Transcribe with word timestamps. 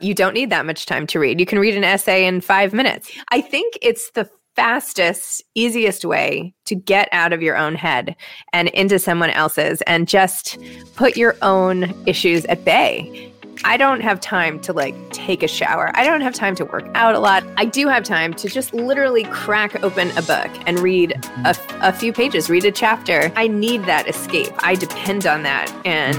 You 0.00 0.14
don't 0.14 0.34
need 0.34 0.50
that 0.50 0.66
much 0.66 0.86
time 0.86 1.06
to 1.08 1.18
read. 1.18 1.40
You 1.40 1.46
can 1.46 1.58
read 1.58 1.76
an 1.76 1.84
essay 1.84 2.26
in 2.26 2.40
five 2.40 2.72
minutes. 2.72 3.10
I 3.30 3.40
think 3.40 3.78
it's 3.82 4.10
the 4.12 4.28
fastest, 4.56 5.44
easiest 5.54 6.04
way 6.04 6.52
to 6.64 6.74
get 6.74 7.08
out 7.12 7.32
of 7.32 7.40
your 7.40 7.56
own 7.56 7.76
head 7.76 8.16
and 8.52 8.68
into 8.70 8.98
someone 8.98 9.30
else's 9.30 9.80
and 9.82 10.08
just 10.08 10.58
put 10.96 11.16
your 11.16 11.36
own 11.42 11.94
issues 12.06 12.44
at 12.46 12.64
bay. 12.64 13.32
I 13.64 13.76
don't 13.76 14.00
have 14.00 14.20
time 14.20 14.60
to 14.62 14.72
like 14.72 14.94
take 15.10 15.42
a 15.42 15.48
shower. 15.48 15.90
I 15.94 16.04
don't 16.04 16.20
have 16.22 16.34
time 16.34 16.54
to 16.56 16.64
work 16.64 16.88
out 16.94 17.14
a 17.14 17.20
lot. 17.20 17.44
I 17.56 17.64
do 17.66 17.86
have 17.88 18.02
time 18.04 18.34
to 18.34 18.48
just 18.48 18.74
literally 18.74 19.24
crack 19.24 19.82
open 19.84 20.10
a 20.16 20.22
book 20.22 20.50
and 20.66 20.78
read 20.80 21.12
a, 21.44 21.56
a 21.80 21.92
few 21.92 22.12
pages, 22.12 22.48
read 22.50 22.64
a 22.64 22.72
chapter. 22.72 23.32
I 23.36 23.48
need 23.48 23.84
that 23.84 24.08
escape. 24.08 24.52
I 24.58 24.74
depend 24.74 25.26
on 25.26 25.42
that 25.44 25.72
and 25.84 26.16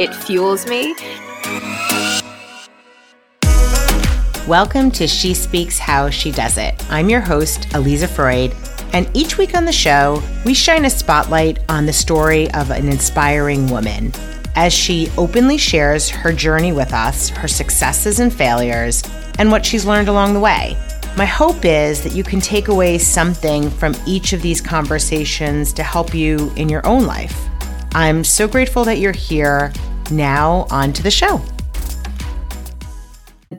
it 0.00 0.14
fuels 0.14 0.66
me. 0.66 0.94
Welcome 4.50 4.90
to 4.92 5.06
She 5.06 5.32
Speaks 5.32 5.78
How 5.78 6.10
She 6.10 6.32
Does 6.32 6.58
It. 6.58 6.74
I'm 6.90 7.08
your 7.08 7.20
host, 7.20 7.68
Aliza 7.68 8.08
Freud, 8.08 8.52
and 8.92 9.08
each 9.14 9.38
week 9.38 9.54
on 9.54 9.64
the 9.64 9.70
show, 9.70 10.20
we 10.44 10.54
shine 10.54 10.86
a 10.86 10.90
spotlight 10.90 11.60
on 11.68 11.86
the 11.86 11.92
story 11.92 12.50
of 12.50 12.72
an 12.72 12.88
inspiring 12.88 13.68
woman 13.68 14.12
as 14.56 14.72
she 14.72 15.08
openly 15.16 15.56
shares 15.56 16.08
her 16.08 16.32
journey 16.32 16.72
with 16.72 16.92
us, 16.92 17.28
her 17.28 17.46
successes 17.46 18.18
and 18.18 18.34
failures, 18.34 19.04
and 19.38 19.52
what 19.52 19.64
she's 19.64 19.86
learned 19.86 20.08
along 20.08 20.34
the 20.34 20.40
way. 20.40 20.76
My 21.16 21.26
hope 21.26 21.64
is 21.64 22.02
that 22.02 22.16
you 22.16 22.24
can 22.24 22.40
take 22.40 22.66
away 22.66 22.98
something 22.98 23.70
from 23.70 23.94
each 24.04 24.32
of 24.32 24.42
these 24.42 24.60
conversations 24.60 25.72
to 25.74 25.84
help 25.84 26.12
you 26.12 26.52
in 26.56 26.68
your 26.68 26.84
own 26.84 27.06
life. 27.06 27.40
I'm 27.94 28.24
so 28.24 28.48
grateful 28.48 28.82
that 28.86 28.98
you're 28.98 29.12
here. 29.12 29.72
Now, 30.10 30.66
on 30.70 30.92
to 30.94 31.04
the 31.04 31.10
show. 31.12 31.40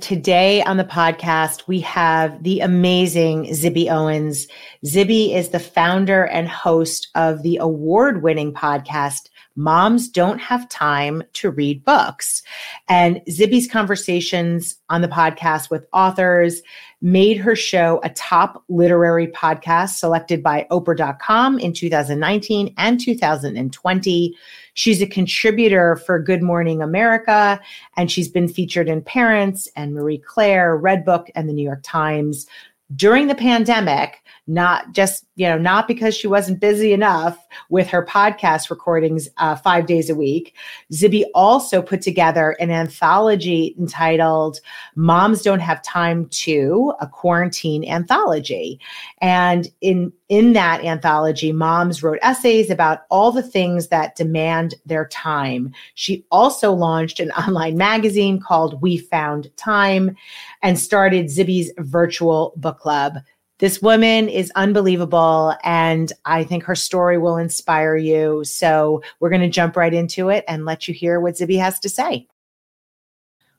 Today 0.02 0.64
on 0.64 0.78
the 0.78 0.84
podcast, 0.84 1.68
we 1.68 1.80
have 1.82 2.42
the 2.42 2.60
amazing 2.62 3.46
Zibby 3.46 3.88
Owens. 3.88 4.48
Zibby 4.84 5.36
is 5.36 5.50
the 5.50 5.60
founder 5.60 6.26
and 6.26 6.48
host 6.50 7.10
of 7.14 7.44
the 7.44 7.58
award 7.58 8.24
winning 8.24 8.52
podcast, 8.52 9.30
Moms 9.56 10.10
Don't 10.10 10.40
Have 10.40 10.68
Time 10.70 11.22
to 11.34 11.52
Read 11.52 11.86
Books. 11.86 12.42
And 12.90 13.22
Zibby's 13.30 13.68
conversations 13.68 14.76
on 14.90 15.02
the 15.02 15.08
podcast 15.08 15.70
with 15.70 15.86
authors 15.94 16.64
made 17.02 17.38
her 17.38 17.56
show 17.56 18.00
a 18.04 18.10
top 18.10 18.64
literary 18.70 19.28
podcast 19.28 19.92
selected 19.92 20.42
by 20.42 20.66
Oprah.com 20.72 21.60
in 21.60 21.74
2019 21.74 22.74
and 22.76 23.00
2020. 23.00 24.36
She's 24.74 25.02
a 25.02 25.08
contributor 25.08 25.96
for 25.96 26.20
Good 26.20 26.42
Morning 26.42 26.82
America, 26.82 27.60
and 27.98 28.12
she's 28.12 28.30
been 28.30 28.48
featured 28.48 28.90
in 28.90 29.02
Parents 29.02 29.68
and 29.76 29.94
Marie 29.94 30.18
Claire, 30.18 30.80
Redbook, 30.80 31.30
and 31.36 31.50
the 31.50 31.54
New 31.54 31.64
York 31.64 31.82
Times. 31.84 32.48
During 32.96 33.28
the 33.28 33.36
pandemic, 33.36 34.22
not 34.48 34.92
just 34.92 35.26
you 35.36 35.48
know 35.48 35.58
not 35.58 35.88
because 35.88 36.16
she 36.16 36.28
wasn't 36.28 36.60
busy 36.60 36.94
enough 36.94 37.48
with 37.70 37.88
her 37.88 38.06
podcast 38.06 38.70
recordings 38.70 39.30
uh, 39.38 39.56
five 39.56 39.86
days 39.86 40.10
a 40.10 40.16
week 40.16 40.56
zibby 40.92 41.24
also 41.34 41.82
put 41.82 42.02
together 42.02 42.56
an 42.60 42.72
anthology 42.72 43.76
entitled 43.80 44.60
moms 44.96 45.42
don't 45.42 45.60
have 45.60 45.82
time 45.84 46.28
to 46.28 46.94
a 47.00 47.08
quarantine 47.08 47.86
anthology 47.86 48.80
and 49.22 49.70
in 49.80 50.12
in 50.32 50.54
that 50.54 50.84
anthology 50.86 51.52
moms 51.52 52.02
wrote 52.02 52.18
essays 52.22 52.70
about 52.70 53.02
all 53.10 53.34
the 53.34 53.44
things 53.44 53.90
that 53.90 54.16
demand 54.16 54.74
their 54.86 55.06
time 55.10 55.72
she 55.94 56.26
also 56.32 56.72
launched 56.72 57.20
an 57.20 57.32
online 57.48 57.78
magazine 57.78 58.40
called 58.40 58.82
we 58.82 58.98
found 58.98 59.56
time 59.58 60.16
and 60.64 60.80
started 60.80 61.26
zibby's 61.26 61.72
virtual 61.80 62.54
book 62.56 62.80
club 62.80 63.18
this 63.62 63.80
woman 63.80 64.28
is 64.28 64.52
unbelievable, 64.56 65.54
and 65.64 66.12
I 66.26 66.44
think 66.44 66.64
her 66.64 66.74
story 66.74 67.20
will 67.20 67.38
inspire 67.38 67.96
you. 67.96 68.44
So 68.44 69.04
we're 69.20 69.30
going 69.30 69.44
to 69.44 69.50
jump 69.50 69.78
right 69.78 69.94
into 69.94 70.30
it 70.30 70.44
and 70.48 70.66
let 70.66 70.88
you 70.88 70.96
hear 70.96 71.20
what 71.20 71.36
Zibby 71.36 71.60
has 71.60 71.80
to 71.82 71.90
say. 71.90 72.28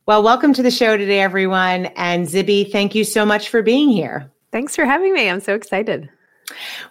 Well, 0.04 0.25
welcome 0.25 0.54
to 0.54 0.62
the 0.62 0.72
show 0.72 0.97
today, 0.97 1.21
everyone. 1.21 1.87
And 1.94 2.27
Zibby, 2.27 2.72
thank 2.72 2.97
you 2.97 3.04
so 3.04 3.25
much 3.25 3.49
for 3.49 3.62
being 3.62 3.91
here. 3.91 4.28
Thanks 4.50 4.75
for 4.75 4.84
having 4.84 5.15
me. 5.15 5.31
I'm 5.31 5.39
so 5.39 5.54
excited. 5.54 6.10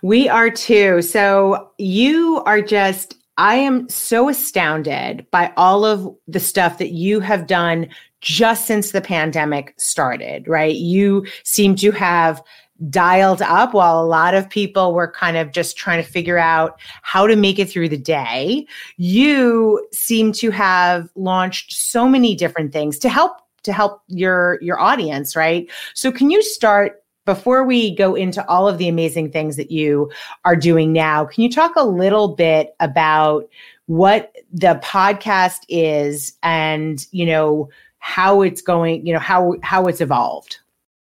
We 0.02 0.30
are 0.30 0.50
too. 0.50 1.02
So 1.02 1.72
you 1.78 2.42
are 2.46 2.62
just 2.62 3.18
I 3.38 3.56
am 3.56 3.90
so 3.90 4.30
astounded 4.30 5.26
by 5.32 5.52
all 5.58 5.86
of 5.86 6.16
the 6.28 6.40
stuff 6.40 6.78
that 6.78 6.92
you 6.92 7.22
have 7.22 7.48
done 7.48 7.88
just 8.20 8.68
since 8.68 8.92
the 8.92 9.02
pandemic 9.02 9.74
started, 9.78 10.48
right? 10.48 10.76
You 10.76 11.26
seem 11.44 11.76
to 11.78 11.92
have 11.92 12.44
dialed 12.90 13.42
up 13.42 13.74
while 13.74 14.02
a 14.02 14.06
lot 14.06 14.34
of 14.34 14.50
people 14.50 14.94
were 14.94 15.12
kind 15.12 15.38
of 15.38 15.52
just 15.52 15.78
trying 15.78 16.04
to 16.04 16.10
figure 16.10 16.38
out 16.38 16.80
how 17.04 17.28
to 17.28 17.36
make 17.36 17.60
it 17.60 17.70
through 17.70 17.90
the 17.90 17.98
day. 17.98 18.66
You 18.98 19.88
seem 19.92 20.34
to 20.34 20.52
have 20.52 21.10
launched 21.16 21.74
so 21.74 22.08
many 22.08 22.36
different 22.36 22.74
things 22.74 22.98
to 23.00 23.10
help 23.10 23.38
to 23.64 23.74
help 23.74 24.02
your 24.08 24.58
your 24.62 24.80
audience, 24.80 25.36
right? 25.36 25.70
So 25.94 26.12
can 26.12 26.32
you 26.32 26.42
start 26.42 27.04
before 27.26 27.64
we 27.64 27.96
go 27.96 28.16
into 28.16 28.46
all 28.48 28.68
of 28.68 28.78
the 28.78 28.88
amazing 28.88 29.32
things 29.32 29.56
that 29.58 29.72
you 29.72 30.12
are 30.46 30.56
doing 30.56 30.92
now, 30.92 31.26
can 31.26 31.44
you 31.44 31.50
talk 31.50 31.76
a 31.76 31.86
little 31.86 32.30
bit 32.30 32.76
about 32.80 33.48
what 33.86 34.36
the 34.52 34.80
podcast 34.84 35.60
is 35.70 36.34
and, 36.44 37.06
you 37.12 37.26
know, 37.26 37.70
how 38.00 38.42
it's 38.42 38.62
going, 38.62 39.06
you 39.06 39.14
know, 39.14 39.20
how 39.20 39.56
how 39.62 39.86
it's 39.86 40.02
evolved? 40.02 40.60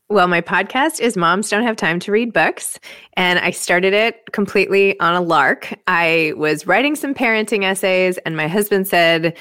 Well, 0.08 0.26
my 0.26 0.40
podcast 0.40 0.98
is 0.98 1.16
Moms 1.16 1.48
Don't 1.50 1.62
Have 1.62 1.76
Time 1.76 2.00
to 2.00 2.10
Read 2.10 2.32
Books, 2.32 2.80
and 3.16 3.38
I 3.38 3.52
started 3.52 3.92
it 3.92 4.32
completely 4.32 4.98
on 4.98 5.14
a 5.14 5.20
lark. 5.20 5.72
I 5.86 6.32
was 6.36 6.66
writing 6.66 6.96
some 6.96 7.14
parenting 7.14 7.62
essays, 7.62 8.18
and 8.26 8.36
my 8.36 8.48
husband 8.48 8.88
said, 8.88 9.38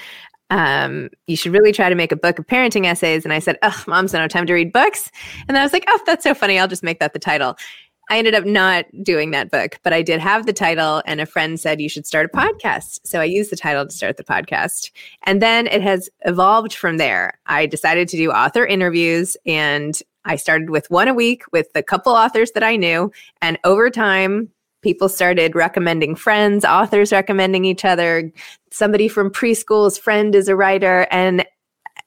um, 0.50 1.10
You 1.28 1.36
should 1.36 1.54
really 1.54 1.72
try 1.72 1.90
to 1.90 1.96
make 1.96 2.12
a 2.12 2.16
book 2.16 2.40
of 2.40 2.48
parenting 2.48 2.86
essays. 2.86 3.24
And 3.24 3.34
I 3.34 3.40
said, 3.40 3.58
Oh, 3.62 3.84
moms 3.88 4.12
have 4.12 4.30
time 4.30 4.46
to 4.48 4.54
read 4.54 4.74
books. 4.74 5.12
And 5.48 5.58
I 5.58 5.64
was 5.64 5.74
like, 5.74 5.86
Oh, 5.88 6.00
that's 6.06 6.24
so 6.24 6.34
funny. 6.34 6.60
I'll 6.60 6.68
just 6.68 6.84
make 6.84 7.00
that 7.00 7.14
the 7.14 7.20
title. 7.20 7.58
I 8.12 8.18
ended 8.18 8.34
up 8.34 8.46
not 8.46 8.86
doing 9.04 9.30
that 9.32 9.52
book, 9.52 9.80
but 9.84 9.94
I 9.94 10.02
did 10.02 10.20
have 10.20 10.48
the 10.48 10.54
title, 10.54 11.04
and 11.06 11.22
a 11.22 11.28
friend 11.28 11.60
said 11.60 11.80
you 11.80 11.90
should 11.90 12.08
start 12.08 12.32
a 12.34 12.36
podcast. 12.36 13.02
So 13.04 13.22
I 13.22 13.26
used 13.26 13.52
the 13.52 13.56
title 13.56 13.86
to 13.86 13.92
start 13.92 14.18
the 14.18 14.24
podcast. 14.24 14.90
And 15.24 15.44
then 15.44 15.68
it 15.68 15.84
has 15.84 16.10
evolved 16.26 16.74
from 16.74 16.98
there. 16.98 17.40
I 17.46 17.68
decided 17.68 18.08
to 18.10 18.18
do 18.18 18.32
author 18.32 18.66
interviews, 18.66 19.38
and 19.46 20.02
I 20.26 20.38
started 20.38 20.72
with 20.72 20.90
one 20.90 21.08
a 21.08 21.14
week 21.14 21.44
with 21.52 21.68
a 21.76 21.84
couple 21.84 22.12
authors 22.14 22.52
that 22.54 22.64
I 22.64 22.78
knew. 22.78 23.12
And 23.44 23.60
over 23.64 23.92
time, 23.92 24.50
people 24.82 25.10
started 25.10 25.56
recommending 25.56 26.16
friends, 26.16 26.66
authors 26.66 27.12
recommending 27.12 27.66
each 27.66 27.86
other. 27.86 28.32
Somebody 28.72 29.08
from 29.08 29.30
preschool's 29.30 29.98
friend 29.98 30.36
is 30.36 30.48
a 30.48 30.56
writer. 30.56 31.08
And 31.12 31.46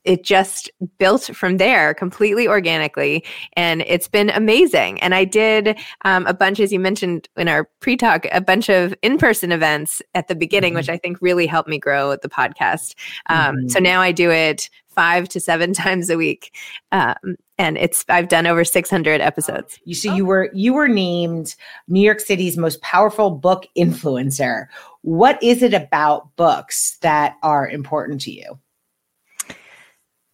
it 0.05 0.25
just 0.25 0.71
built 0.99 1.25
from 1.35 1.59
there 1.59 1.95
completely 1.95 2.49
organically 2.49 3.25
and 3.55 3.83
it's 3.83 4.09
been 4.09 4.31
amazing 4.31 5.01
and 5.01 5.15
i 5.15 5.25
did 5.25 5.79
um, 6.05 6.27
a 6.27 6.35
bunch 6.35 6.61
as 6.61 6.73
you 6.73 6.81
mentioned 6.81 7.29
in 7.37 7.49
our 7.49 7.69
pre-talk 7.81 8.27
a 8.33 8.41
bunch 8.41 8.69
of 8.69 8.95
in-person 9.03 9.53
events 9.53 10.03
at 10.15 10.29
the 10.29 10.35
beginning 10.35 10.73
mm-hmm. 10.73 10.79
which 10.79 10.89
i 10.89 10.97
think 10.97 11.19
really 11.21 11.47
helped 11.47 11.69
me 11.69 11.79
grow 11.79 12.17
the 12.17 12.29
podcast 12.29 12.95
um, 13.29 13.57
mm-hmm. 13.57 13.69
so 13.69 13.79
now 13.79 14.01
i 14.01 14.13
do 14.13 14.31
it 14.31 14.69
five 14.95 15.29
to 15.29 15.41
seven 15.41 15.73
times 15.83 16.11
a 16.11 16.17
week 16.17 16.55
um, 16.93 17.37
and 17.59 17.79
it's 17.79 18.05
i've 18.09 18.29
done 18.29 18.47
over 18.47 18.65
600 18.65 19.21
episodes 19.21 19.79
you 19.85 19.95
see 19.95 20.15
you 20.15 20.25
were 20.25 20.51
you 20.53 20.73
were 20.75 20.89
named 20.89 21.55
new 21.89 22.01
york 22.01 22.21
city's 22.21 22.57
most 22.57 22.81
powerful 22.83 23.31
book 23.31 23.67
influencer 23.77 24.67
what 25.03 25.43
is 25.43 25.63
it 25.63 25.75
about 25.75 26.35
books 26.37 26.99
that 27.03 27.37
are 27.43 27.69
important 27.69 28.21
to 28.21 28.31
you 28.31 28.59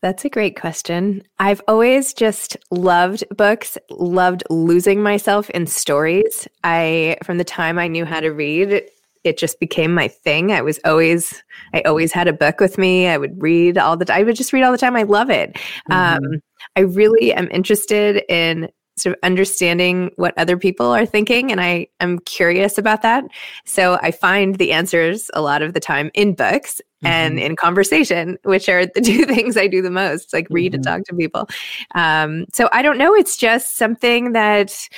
that's 0.00 0.24
a 0.24 0.30
great 0.30 0.58
question. 0.58 1.24
I've 1.40 1.60
always 1.66 2.14
just 2.14 2.56
loved 2.70 3.24
books, 3.36 3.76
loved 3.90 4.44
losing 4.48 5.02
myself 5.02 5.50
in 5.50 5.66
stories. 5.66 6.46
I 6.62 7.16
from 7.24 7.38
the 7.38 7.44
time 7.44 7.80
I 7.80 7.88
knew 7.88 8.04
how 8.04 8.20
to 8.20 8.30
read, 8.30 8.88
it 9.28 9.38
just 9.38 9.60
became 9.60 9.94
my 9.94 10.08
thing. 10.08 10.52
I 10.52 10.62
was 10.62 10.80
always 10.84 11.42
I 11.74 11.82
always 11.82 12.12
had 12.12 12.28
a 12.28 12.32
book 12.32 12.60
with 12.60 12.78
me. 12.78 13.08
I 13.08 13.18
would 13.18 13.40
read 13.40 13.78
all 13.78 13.96
the 13.96 14.06
time. 14.06 14.20
I 14.20 14.22
would 14.24 14.36
just 14.36 14.52
read 14.52 14.64
all 14.64 14.72
the 14.72 14.78
time. 14.78 14.96
I 14.96 15.02
love 15.02 15.30
it. 15.30 15.54
Mm-hmm. 15.90 16.24
Um, 16.24 16.42
I 16.76 16.80
really 16.80 17.32
am 17.32 17.48
interested 17.50 18.24
in 18.28 18.68
sort 18.96 19.14
of 19.14 19.20
understanding 19.22 20.10
what 20.16 20.36
other 20.36 20.56
people 20.56 20.86
are 20.86 21.06
thinking 21.06 21.52
and 21.52 21.60
i 21.60 21.86
am 22.00 22.18
curious 22.20 22.78
about 22.78 23.02
that 23.02 23.22
so 23.64 23.96
i 24.02 24.10
find 24.10 24.56
the 24.56 24.72
answers 24.72 25.30
a 25.34 25.40
lot 25.40 25.62
of 25.62 25.72
the 25.72 25.78
time 25.78 26.10
in 26.14 26.34
books 26.34 26.80
mm-hmm. 27.04 27.06
and 27.06 27.38
in 27.38 27.54
conversation 27.54 28.36
which 28.42 28.68
are 28.68 28.86
the 28.86 29.00
two 29.04 29.24
things 29.24 29.56
i 29.56 29.68
do 29.68 29.80
the 29.80 29.90
most 29.90 30.32
like 30.32 30.48
read 30.50 30.72
mm-hmm. 30.72 30.76
and 30.76 30.84
talk 30.84 31.04
to 31.04 31.14
people 31.14 31.48
um, 31.94 32.44
so 32.52 32.68
i 32.72 32.82
don't 32.82 32.98
know 32.98 33.14
it's 33.14 33.36
just 33.36 33.76
something 33.76 34.32
that 34.32 34.88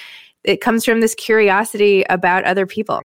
it 0.44 0.62
comes 0.62 0.84
from 0.84 1.00
this 1.00 1.14
curiosity 1.14 2.02
about 2.08 2.44
other 2.44 2.66
people 2.66 3.02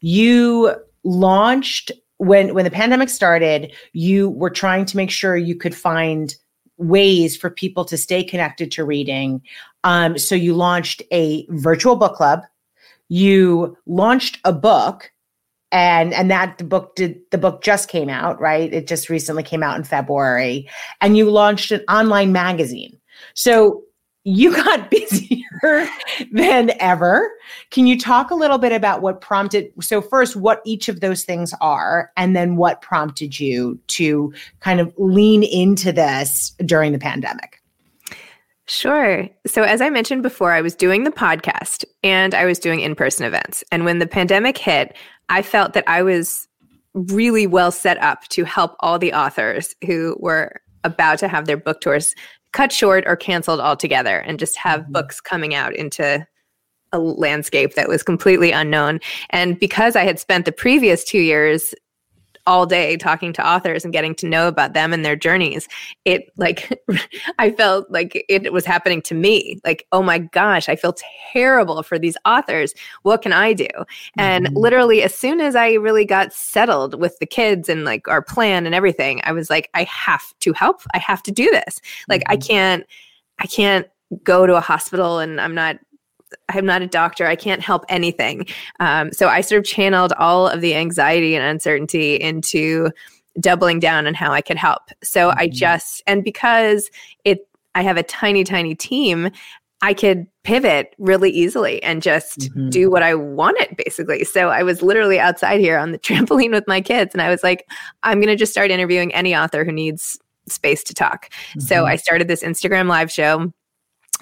you 0.00 0.74
launched 1.04 1.92
when 2.18 2.54
when 2.54 2.64
the 2.64 2.70
pandemic 2.70 3.08
started 3.08 3.72
you 3.92 4.30
were 4.30 4.50
trying 4.50 4.84
to 4.84 4.96
make 4.96 5.10
sure 5.10 5.36
you 5.36 5.56
could 5.56 5.74
find 5.74 6.36
ways 6.82 7.36
for 7.36 7.50
people 7.50 7.84
to 7.84 7.96
stay 7.96 8.24
connected 8.24 8.70
to 8.72 8.84
reading. 8.84 9.42
Um, 9.84 10.18
so 10.18 10.34
you 10.34 10.54
launched 10.54 11.02
a 11.12 11.46
virtual 11.50 11.96
book 11.96 12.14
club. 12.14 12.42
You 13.08 13.76
launched 13.86 14.38
a 14.44 14.52
book 14.52 15.10
and 15.70 16.12
and 16.12 16.30
that 16.30 16.58
the 16.58 16.64
book 16.64 16.94
did 16.96 17.18
the 17.30 17.38
book 17.38 17.62
just 17.62 17.88
came 17.88 18.10
out 18.10 18.38
right 18.38 18.74
it 18.74 18.86
just 18.86 19.08
recently 19.08 19.42
came 19.42 19.62
out 19.62 19.78
in 19.78 19.82
february 19.82 20.68
and 21.00 21.16
you 21.16 21.30
launched 21.30 21.72
an 21.72 21.80
online 21.88 22.30
magazine 22.30 22.94
so 23.32 23.82
you 24.24 24.54
got 24.54 24.90
busier 24.90 25.88
than 26.30 26.72
ever. 26.80 27.30
Can 27.70 27.86
you 27.86 27.98
talk 27.98 28.30
a 28.30 28.34
little 28.34 28.58
bit 28.58 28.72
about 28.72 29.02
what 29.02 29.20
prompted? 29.20 29.72
So, 29.80 30.00
first, 30.00 30.36
what 30.36 30.60
each 30.64 30.88
of 30.88 31.00
those 31.00 31.24
things 31.24 31.54
are, 31.60 32.10
and 32.16 32.36
then 32.36 32.56
what 32.56 32.80
prompted 32.80 33.38
you 33.40 33.78
to 33.88 34.32
kind 34.60 34.80
of 34.80 34.92
lean 34.96 35.42
into 35.42 35.92
this 35.92 36.54
during 36.64 36.92
the 36.92 36.98
pandemic? 36.98 37.60
Sure. 38.66 39.28
So, 39.46 39.62
as 39.64 39.80
I 39.80 39.90
mentioned 39.90 40.22
before, 40.22 40.52
I 40.52 40.60
was 40.60 40.74
doing 40.74 41.04
the 41.04 41.10
podcast 41.10 41.84
and 42.02 42.34
I 42.34 42.44
was 42.44 42.58
doing 42.58 42.80
in 42.80 42.94
person 42.94 43.26
events. 43.26 43.64
And 43.72 43.84
when 43.84 43.98
the 43.98 44.06
pandemic 44.06 44.56
hit, 44.56 44.96
I 45.28 45.42
felt 45.42 45.72
that 45.72 45.84
I 45.86 46.02
was 46.02 46.46
really 46.94 47.46
well 47.46 47.72
set 47.72 47.98
up 48.02 48.22
to 48.28 48.44
help 48.44 48.76
all 48.80 48.98
the 48.98 49.12
authors 49.12 49.74
who 49.86 50.16
were 50.20 50.60
about 50.84 51.18
to 51.18 51.28
have 51.28 51.46
their 51.46 51.56
book 51.56 51.80
tours 51.80 52.14
cut 52.52 52.72
short 52.72 53.04
or 53.06 53.16
canceled 53.16 53.60
altogether 53.60 54.18
and 54.18 54.38
just 54.38 54.56
have 54.56 54.82
mm-hmm. 54.82 54.92
books 54.92 55.20
coming 55.20 55.54
out 55.54 55.74
into 55.74 56.26
a 56.92 56.98
landscape 56.98 57.74
that 57.74 57.88
was 57.88 58.02
completely 58.02 58.52
unknown. 58.52 59.00
And 59.30 59.58
because 59.58 59.96
I 59.96 60.04
had 60.04 60.18
spent 60.18 60.44
the 60.44 60.52
previous 60.52 61.04
two 61.04 61.20
years 61.20 61.74
all 62.46 62.66
day 62.66 62.96
talking 62.96 63.32
to 63.32 63.46
authors 63.46 63.84
and 63.84 63.92
getting 63.92 64.14
to 64.16 64.28
know 64.28 64.48
about 64.48 64.74
them 64.74 64.92
and 64.92 65.04
their 65.04 65.16
journeys 65.16 65.68
it 66.04 66.30
like 66.36 66.80
i 67.38 67.50
felt 67.50 67.90
like 67.90 68.24
it 68.28 68.52
was 68.52 68.64
happening 68.64 69.00
to 69.02 69.14
me. 69.14 69.60
Like 69.64 69.86
oh 69.92 70.02
my 70.02 70.18
gosh 70.18 70.68
i 70.68 70.76
feel 70.76 70.94
terrible 71.32 71.82
for 71.82 71.98
these 71.98 72.16
authors. 72.24 72.74
What 73.02 73.22
can 73.22 73.32
i 73.32 73.52
do? 73.52 73.68
And 74.16 74.46
mm-hmm. 74.46 74.56
literally 74.56 75.02
as 75.02 75.14
soon 75.14 75.40
as 75.40 75.54
i 75.54 75.72
really 75.74 76.04
got 76.04 76.32
settled 76.32 77.00
with 77.00 77.18
the 77.18 77.26
kids 77.26 77.68
and 77.68 77.84
like 77.84 78.08
our 78.08 78.22
plan 78.22 78.66
and 78.66 78.74
everything 78.74 79.20
i 79.24 79.32
was 79.32 79.50
like 79.50 79.70
i 79.74 79.84
have 79.84 80.22
to 80.40 80.52
help. 80.52 80.82
I 80.94 80.98
have 80.98 81.22
to 81.24 81.32
do 81.32 81.50
this. 81.50 81.80
Like 82.08 82.22
mm-hmm. 82.22 82.32
i 82.32 82.36
can't 82.36 82.86
i 83.38 83.46
can't 83.46 83.86
go 84.24 84.46
to 84.46 84.56
a 84.56 84.60
hospital 84.60 85.18
and 85.18 85.40
i'm 85.40 85.54
not 85.54 85.76
I'm 86.48 86.66
not 86.66 86.82
a 86.82 86.86
doctor. 86.86 87.26
I 87.26 87.36
can't 87.36 87.60
help 87.60 87.84
anything. 87.88 88.46
Um, 88.80 89.12
so 89.12 89.28
I 89.28 89.40
sort 89.40 89.60
of 89.60 89.64
channeled 89.64 90.12
all 90.18 90.48
of 90.48 90.60
the 90.60 90.74
anxiety 90.74 91.34
and 91.34 91.44
uncertainty 91.44 92.16
into 92.16 92.90
doubling 93.40 93.80
down 93.80 94.06
on 94.06 94.14
how 94.14 94.32
I 94.32 94.40
could 94.40 94.56
help. 94.56 94.82
So 95.02 95.30
mm-hmm. 95.30 95.38
I 95.38 95.48
just, 95.48 96.02
and 96.06 96.22
because 96.22 96.90
it, 97.24 97.46
I 97.74 97.82
have 97.82 97.96
a 97.96 98.02
tiny, 98.02 98.44
tiny 98.44 98.74
team, 98.74 99.30
I 99.80 99.94
could 99.94 100.26
pivot 100.44 100.94
really 100.98 101.30
easily 101.30 101.82
and 101.82 102.02
just 102.02 102.38
mm-hmm. 102.38 102.70
do 102.70 102.90
what 102.90 103.02
I 103.02 103.14
wanted, 103.14 103.76
basically. 103.76 104.24
So 104.24 104.48
I 104.48 104.62
was 104.62 104.80
literally 104.80 105.18
outside 105.18 105.60
here 105.60 105.76
on 105.76 105.92
the 105.92 105.98
trampoline 105.98 106.52
with 106.52 106.68
my 106.68 106.80
kids, 106.80 107.14
and 107.14 107.20
I 107.20 107.28
was 107.28 107.42
like, 107.42 107.68
I'm 108.02 108.18
going 108.18 108.28
to 108.28 108.36
just 108.36 108.52
start 108.52 108.70
interviewing 108.70 109.12
any 109.12 109.34
author 109.34 109.64
who 109.64 109.72
needs 109.72 110.18
space 110.48 110.84
to 110.84 110.94
talk. 110.94 111.30
Mm-hmm. 111.30 111.60
So 111.60 111.86
I 111.86 111.96
started 111.96 112.28
this 112.28 112.42
Instagram 112.42 112.88
live 112.88 113.10
show 113.10 113.52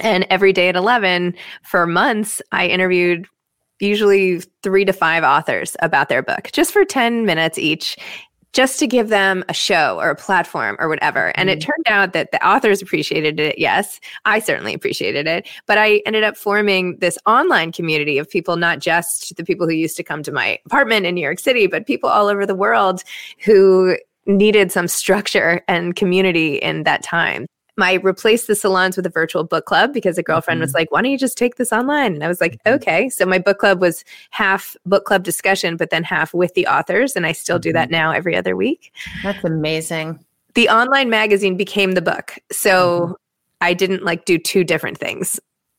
and 0.00 0.26
every 0.30 0.52
day 0.52 0.68
at 0.68 0.76
11 0.76 1.34
for 1.62 1.86
months, 1.86 2.42
I 2.52 2.66
interviewed 2.66 3.26
usually 3.80 4.40
three 4.62 4.84
to 4.84 4.92
five 4.92 5.24
authors 5.24 5.76
about 5.80 6.08
their 6.08 6.22
book 6.22 6.50
just 6.52 6.72
for 6.72 6.84
10 6.84 7.24
minutes 7.24 7.58
each 7.58 7.96
just 8.52 8.80
to 8.80 8.86
give 8.86 9.08
them 9.08 9.44
a 9.48 9.54
show 9.54 9.98
or 10.00 10.10
a 10.10 10.16
platform 10.16 10.76
or 10.80 10.88
whatever. 10.88 11.32
And 11.36 11.48
it 11.48 11.60
mm-hmm. 11.60 11.70
turned 11.70 11.86
out 11.86 12.12
that 12.14 12.32
the 12.32 12.44
authors 12.46 12.82
appreciated 12.82 13.38
it. 13.38 13.58
Yes, 13.58 14.00
I 14.24 14.40
certainly 14.40 14.74
appreciated 14.74 15.26
it. 15.26 15.48
But 15.66 15.78
I 15.78 16.02
ended 16.04 16.24
up 16.24 16.36
forming 16.36 16.96
this 16.98 17.16
online 17.26 17.72
community 17.72 18.18
of 18.18 18.28
people, 18.28 18.56
not 18.56 18.80
just 18.80 19.36
the 19.36 19.44
people 19.44 19.68
who 19.68 19.74
used 19.74 19.96
to 19.98 20.02
come 20.02 20.22
to 20.24 20.32
my 20.32 20.58
apartment 20.66 21.06
in 21.06 21.14
New 21.14 21.22
York 21.22 21.38
City, 21.38 21.66
but 21.66 21.86
people 21.86 22.10
all 22.10 22.26
over 22.26 22.44
the 22.44 22.54
world 22.54 23.04
who 23.44 23.96
needed 24.26 24.72
some 24.72 24.88
structure 24.88 25.62
and 25.68 25.96
community 25.96 26.56
in 26.56 26.82
that 26.82 27.02
time. 27.02 27.46
I 27.82 27.94
replaced 27.94 28.46
the 28.46 28.54
salons 28.54 28.96
with 28.96 29.06
a 29.06 29.10
virtual 29.10 29.44
book 29.44 29.66
club 29.66 29.92
because 29.92 30.18
a 30.18 30.22
girlfriend 30.22 30.58
mm-hmm. 30.58 30.64
was 30.64 30.74
like, 30.74 30.90
why 30.90 31.02
don't 31.02 31.10
you 31.10 31.18
just 31.18 31.38
take 31.38 31.56
this 31.56 31.72
online? 31.72 32.14
And 32.14 32.24
I 32.24 32.28
was 32.28 32.40
like, 32.40 32.62
mm-hmm. 32.64 32.74
okay. 32.74 33.08
So 33.08 33.26
my 33.26 33.38
book 33.38 33.58
club 33.58 33.80
was 33.80 34.04
half 34.30 34.76
book 34.86 35.04
club 35.04 35.22
discussion, 35.22 35.76
but 35.76 35.90
then 35.90 36.04
half 36.04 36.34
with 36.34 36.54
the 36.54 36.66
authors. 36.66 37.16
And 37.16 37.26
I 37.26 37.32
still 37.32 37.56
mm-hmm. 37.56 37.62
do 37.62 37.72
that 37.72 37.86
mm-hmm. 37.86 37.92
now 37.92 38.12
every 38.12 38.36
other 38.36 38.56
week. 38.56 38.92
That's 39.22 39.44
amazing. 39.44 40.24
The 40.54 40.68
online 40.68 41.10
magazine 41.10 41.56
became 41.56 41.92
the 41.92 42.02
book. 42.02 42.38
So 42.50 43.00
mm-hmm. 43.00 43.12
I 43.60 43.74
didn't 43.74 44.04
like 44.04 44.24
do 44.24 44.38
two 44.38 44.64
different 44.64 44.98
things 44.98 45.38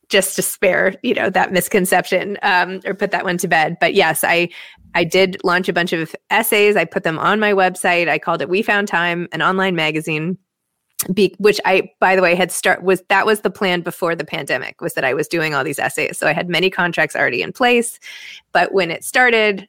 just 0.09 0.36
to 0.36 0.42
spare, 0.42 0.94
you 1.04 1.13
know, 1.13 1.30
that 1.30 1.54
misconception 1.54 2.38
um, 2.42 2.81
or 2.86 2.94
put 2.94 3.12
that 3.12 3.24
one 3.24 3.38
to 3.38 3.47
bed. 3.47 3.77
But 3.80 3.94
yes, 3.94 4.24
I 4.24 4.50
I 4.94 5.06
did 5.06 5.38
launch 5.44 5.69
a 5.69 5.74
bunch 5.74 5.94
of 5.94 6.13
essays. 6.30 6.75
I 6.75 6.83
put 6.83 7.04
them 7.04 7.18
on 7.18 7.39
my 7.39 7.54
website. 7.54 8.09
I 8.09 8.19
called 8.19 8.42
it 8.42 8.50
We 8.50 8.62
Found 8.62 8.89
Time, 8.89 9.30
an 9.31 9.42
online 9.42 9.74
magazine 9.75 10.38
be, 11.13 11.36
which 11.39 11.59
I, 11.65 11.89
by 12.00 12.15
the 12.15 12.21
way, 12.21 12.36
had 12.36 12.51
start 12.51 12.83
was 12.83 13.01
that 13.09 13.25
was 13.25 13.42
the 13.42 13.50
plan 13.50 13.81
before 13.81 14.15
the 14.15 14.25
pandemic 14.25 14.81
was 14.81 14.94
that 14.94 15.03
I 15.03 15.13
was 15.13 15.27
doing 15.27 15.53
all 15.53 15.63
these 15.63 15.80
essays. 15.80 16.18
So 16.18 16.27
I 16.27 16.33
had 16.33 16.50
many 16.50 16.69
contracts 16.69 17.15
already 17.15 17.42
in 17.42 17.51
place, 17.51 18.00
but 18.51 18.74
when 18.74 18.92
it 18.92 19.03
started, 19.03 19.68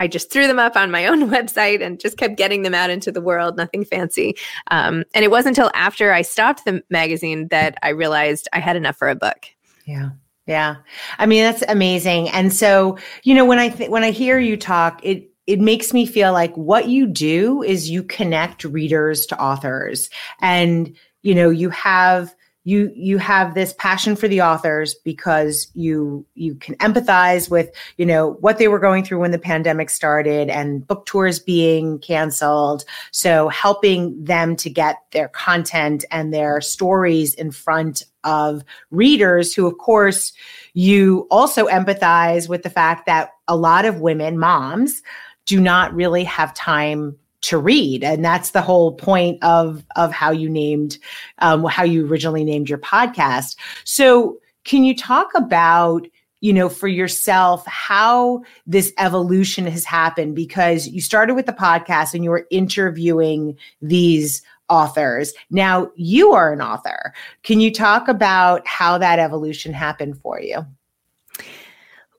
I 0.00 0.06
just 0.06 0.30
threw 0.30 0.46
them 0.46 0.58
up 0.58 0.76
on 0.76 0.90
my 0.90 1.06
own 1.08 1.28
website 1.30 1.82
and 1.82 2.00
just 2.00 2.18
kept 2.18 2.36
getting 2.36 2.62
them 2.62 2.74
out 2.74 2.90
into 2.90 3.12
the 3.12 3.20
world. 3.20 3.56
Nothing 3.56 3.84
fancy. 3.84 4.36
Um, 4.70 5.04
and 5.14 5.24
it 5.24 5.30
wasn't 5.30 5.56
until 5.58 5.70
after 5.74 6.12
I 6.12 6.22
stopped 6.22 6.64
the 6.64 6.82
magazine 6.90 7.48
that 7.48 7.76
I 7.82 7.90
realized 7.90 8.48
I 8.52 8.60
had 8.60 8.76
enough 8.76 8.96
for 8.96 9.08
a 9.08 9.16
book. 9.16 9.46
Yeah. 9.84 10.10
Yeah. 10.46 10.76
I 11.18 11.26
mean, 11.26 11.42
that's 11.42 11.62
amazing. 11.68 12.30
And 12.30 12.52
so, 12.52 12.96
you 13.22 13.34
know, 13.34 13.44
when 13.44 13.58
I, 13.58 13.68
th- 13.68 13.90
when 13.90 14.02
I 14.02 14.10
hear 14.10 14.38
you 14.38 14.56
talk, 14.56 15.00
it, 15.04 15.30
it 15.48 15.60
makes 15.60 15.94
me 15.94 16.04
feel 16.04 16.32
like 16.34 16.54
what 16.56 16.90
you 16.90 17.06
do 17.06 17.62
is 17.62 17.88
you 17.88 18.02
connect 18.02 18.64
readers 18.64 19.24
to 19.26 19.42
authors. 19.42 20.10
And 20.42 20.94
you 21.22 21.34
know 21.34 21.50
you 21.50 21.70
have 21.70 22.34
you 22.64 22.92
you 22.94 23.16
have 23.16 23.54
this 23.54 23.72
passion 23.78 24.14
for 24.14 24.28
the 24.28 24.42
authors 24.42 24.94
because 25.04 25.68
you 25.74 26.26
you 26.34 26.54
can 26.54 26.74
empathize 26.76 27.50
with 27.50 27.70
you 27.96 28.04
know 28.04 28.36
what 28.40 28.58
they 28.58 28.68
were 28.68 28.78
going 28.78 29.02
through 29.04 29.20
when 29.20 29.30
the 29.30 29.38
pandemic 29.38 29.88
started 29.88 30.50
and 30.50 30.86
book 30.86 31.06
tours 31.06 31.38
being 31.38 31.98
canceled. 32.00 32.84
So 33.10 33.48
helping 33.48 34.22
them 34.22 34.54
to 34.56 34.68
get 34.68 34.98
their 35.12 35.28
content 35.28 36.04
and 36.10 36.32
their 36.32 36.60
stories 36.60 37.32
in 37.34 37.52
front 37.52 38.02
of 38.22 38.62
readers 38.90 39.54
who 39.54 39.66
of 39.66 39.78
course 39.78 40.34
you 40.74 41.26
also 41.30 41.66
empathize 41.68 42.50
with 42.50 42.64
the 42.64 42.70
fact 42.70 43.06
that 43.06 43.30
a 43.46 43.56
lot 43.56 43.86
of 43.86 44.00
women 44.00 44.38
moms 44.38 45.02
do 45.48 45.58
not 45.58 45.94
really 45.94 46.24
have 46.24 46.52
time 46.52 47.16
to 47.40 47.56
read. 47.56 48.04
And 48.04 48.22
that's 48.22 48.50
the 48.50 48.60
whole 48.60 48.92
point 48.92 49.42
of 49.42 49.82
of 49.96 50.12
how 50.12 50.30
you 50.30 50.48
named 50.48 50.98
um, 51.38 51.64
how 51.64 51.84
you 51.84 52.06
originally 52.06 52.44
named 52.44 52.68
your 52.68 52.78
podcast. 52.78 53.56
So 53.84 54.38
can 54.64 54.84
you 54.84 54.94
talk 54.94 55.30
about 55.34 56.06
you 56.40 56.52
know 56.52 56.68
for 56.68 56.86
yourself 56.86 57.66
how 57.66 58.42
this 58.66 58.92
evolution 58.98 59.66
has 59.66 59.86
happened? 59.86 60.36
Because 60.36 60.86
you 60.86 61.00
started 61.00 61.34
with 61.34 61.46
the 61.46 61.52
podcast 61.54 62.12
and 62.12 62.22
you 62.22 62.30
were 62.30 62.46
interviewing 62.50 63.56
these 63.80 64.42
authors. 64.68 65.32
Now 65.50 65.90
you 65.96 66.32
are 66.32 66.52
an 66.52 66.60
author. 66.60 67.14
Can 67.42 67.58
you 67.60 67.72
talk 67.72 68.06
about 68.08 68.66
how 68.66 68.98
that 68.98 69.18
evolution 69.18 69.72
happened 69.72 70.20
for 70.20 70.42
you? 70.42 70.66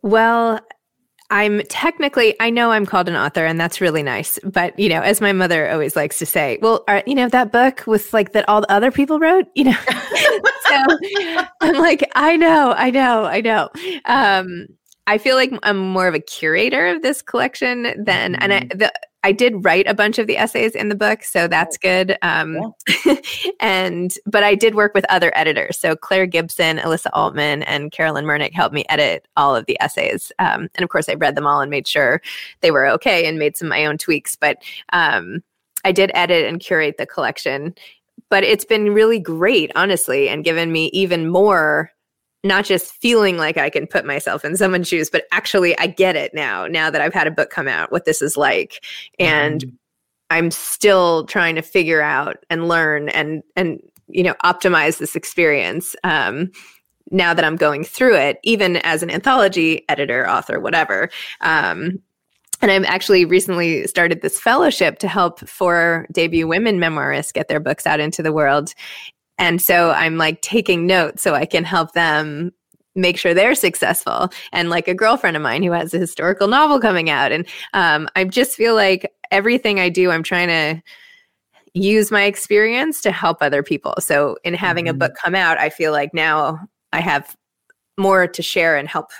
Well 0.01 0.61
I'm 1.31 1.61
technically, 1.63 2.35
I 2.39 2.49
know 2.49 2.71
I'm 2.71 2.85
called 2.85 3.07
an 3.07 3.15
author, 3.15 3.45
and 3.45 3.59
that's 3.59 3.79
really 3.79 4.01
nice. 4.01 4.39
But 4.43 4.77
you 4.79 4.89
know, 4.89 5.01
as 5.01 5.21
my 5.21 5.31
mother 5.31 5.69
always 5.69 5.95
likes 5.95 6.17
to 6.19 6.25
say, 6.25 6.57
well, 6.61 6.83
are, 6.87 7.03
you 7.05 7.15
know, 7.15 7.29
that 7.29 7.51
book 7.51 7.83
with 7.85 8.13
like 8.13 8.31
that 8.31 8.47
all 8.49 8.61
the 8.61 8.71
other 8.71 8.91
people 8.91 9.19
wrote, 9.19 9.45
you 9.55 9.65
know. 9.65 9.77
so 10.67 11.47
I'm 11.61 11.75
like, 11.75 12.09
I 12.15 12.35
know, 12.35 12.73
I 12.75 12.89
know, 12.89 13.25
I 13.25 13.41
know. 13.41 13.69
Um, 14.05 14.67
I 15.07 15.17
feel 15.17 15.35
like 15.35 15.51
I'm 15.63 15.77
more 15.77 16.07
of 16.07 16.13
a 16.13 16.19
curator 16.19 16.87
of 16.87 17.01
this 17.01 17.21
collection 17.21 17.83
than, 18.03 18.35
and 18.35 18.53
I, 18.53 18.59
mm-hmm. 18.61 18.77
the 18.77 18.93
I 19.23 19.31
did 19.31 19.65
write 19.65 19.87
a 19.87 19.93
bunch 19.93 20.17
of 20.17 20.27
the 20.27 20.37
essays 20.37 20.75
in 20.75 20.89
the 20.89 20.95
book, 20.95 21.23
so 21.23 21.47
that's 21.47 21.77
good. 21.77 22.17
Um, 22.21 22.73
yeah. 23.05 23.15
and 23.59 24.13
but 24.25 24.43
I 24.43 24.55
did 24.55 24.75
work 24.75 24.93
with 24.93 25.05
other 25.09 25.31
editors, 25.35 25.77
so 25.77 25.95
Claire 25.95 26.25
Gibson, 26.25 26.77
Alyssa 26.77 27.09
Altman, 27.13 27.63
and 27.63 27.91
Carolyn 27.91 28.25
Murnick 28.25 28.53
helped 28.53 28.73
me 28.73 28.85
edit 28.89 29.27
all 29.35 29.55
of 29.55 29.65
the 29.65 29.79
essays. 29.81 30.31
Um, 30.39 30.69
and 30.75 30.83
of 30.83 30.89
course, 30.89 31.09
I 31.09 31.15
read 31.15 31.35
them 31.35 31.47
all 31.47 31.59
and 31.59 31.69
made 31.69 31.87
sure 31.87 32.21
they 32.61 32.71
were 32.71 32.87
okay 32.87 33.25
and 33.25 33.37
made 33.37 33.57
some 33.57 33.67
of 33.67 33.71
my 33.71 33.85
own 33.85 33.97
tweaks. 33.97 34.35
But 34.35 34.57
um, 34.93 35.43
I 35.83 35.91
did 35.91 36.11
edit 36.13 36.45
and 36.45 36.59
curate 36.59 36.97
the 36.97 37.05
collection. 37.05 37.75
But 38.29 38.43
it's 38.43 38.65
been 38.65 38.93
really 38.93 39.19
great, 39.19 39.71
honestly, 39.75 40.29
and 40.29 40.43
given 40.43 40.71
me 40.71 40.87
even 40.93 41.29
more 41.29 41.91
not 42.43 42.65
just 42.65 42.93
feeling 43.01 43.37
like 43.37 43.57
I 43.57 43.69
can 43.69 43.87
put 43.87 44.05
myself 44.05 44.45
in 44.45 44.55
someone's 44.55 44.87
shoes, 44.87 45.09
but 45.09 45.25
actually 45.31 45.77
I 45.77 45.87
get 45.87 46.15
it 46.15 46.33
now, 46.33 46.67
now 46.67 46.89
that 46.89 47.01
I've 47.01 47.13
had 47.13 47.27
a 47.27 47.31
book 47.31 47.49
come 47.49 47.67
out, 47.67 47.91
what 47.91 48.05
this 48.05 48.21
is 48.21 48.37
like. 48.37 48.83
And 49.19 49.61
mm-hmm. 49.61 49.75
I'm 50.29 50.51
still 50.51 51.25
trying 51.25 51.55
to 51.55 51.61
figure 51.61 52.01
out 52.01 52.37
and 52.49 52.67
learn 52.67 53.09
and 53.09 53.43
and 53.55 53.81
you 54.09 54.23
know, 54.23 54.33
optimize 54.43 54.97
this 54.97 55.15
experience. 55.15 55.95
Um, 56.03 56.51
now 57.11 57.33
that 57.33 57.45
I'm 57.45 57.55
going 57.55 57.83
through 57.83 58.15
it, 58.15 58.39
even 58.43 58.77
as 58.77 59.01
an 59.01 59.09
anthology 59.09 59.85
editor, 59.89 60.29
author, 60.29 60.59
whatever. 60.59 61.09
Um, 61.41 61.99
and 62.61 62.71
I've 62.71 62.83
actually 62.83 63.25
recently 63.25 63.87
started 63.87 64.21
this 64.21 64.39
fellowship 64.39 64.99
to 64.99 65.07
help 65.07 65.39
for 65.47 66.05
debut 66.11 66.47
women 66.47 66.77
memoirists 66.77 67.33
get 67.33 67.47
their 67.47 67.59
books 67.59 67.87
out 67.87 67.99
into 67.99 68.21
the 68.21 68.33
world. 68.33 68.73
And 69.39 69.61
so 69.61 69.91
I'm 69.91 70.17
like 70.17 70.41
taking 70.41 70.85
notes 70.85 71.23
so 71.23 71.33
I 71.33 71.45
can 71.45 71.63
help 71.63 71.93
them 71.93 72.51
make 72.95 73.17
sure 73.17 73.33
they're 73.33 73.55
successful. 73.55 74.29
And 74.51 74.69
like 74.69 74.87
a 74.87 74.93
girlfriend 74.93 75.37
of 75.37 75.43
mine 75.43 75.63
who 75.63 75.71
has 75.71 75.93
a 75.93 75.99
historical 75.99 76.47
novel 76.47 76.79
coming 76.79 77.09
out. 77.09 77.31
And 77.31 77.47
um, 77.73 78.07
I 78.15 78.25
just 78.25 78.55
feel 78.55 78.75
like 78.75 79.11
everything 79.31 79.79
I 79.79 79.89
do, 79.89 80.11
I'm 80.11 80.23
trying 80.23 80.49
to 80.49 80.83
use 81.73 82.11
my 82.11 82.23
experience 82.23 83.01
to 83.01 83.11
help 83.11 83.37
other 83.41 83.63
people. 83.63 83.95
So 83.99 84.37
in 84.43 84.53
having 84.53 84.85
mm-hmm. 84.85 84.95
a 84.95 85.07
book 85.07 85.13
come 85.15 85.35
out, 85.35 85.57
I 85.57 85.69
feel 85.69 85.91
like 85.91 86.13
now 86.13 86.59
I 86.91 86.99
have 86.99 87.35
more 87.97 88.27
to 88.27 88.41
share 88.41 88.75
and 88.75 88.87
help 88.87 89.11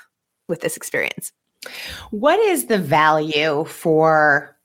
with 0.48 0.62
this 0.62 0.76
experience. 0.76 1.32
What 2.12 2.40
is 2.40 2.66
the 2.66 2.80
value 2.80 3.66
for 3.66 4.58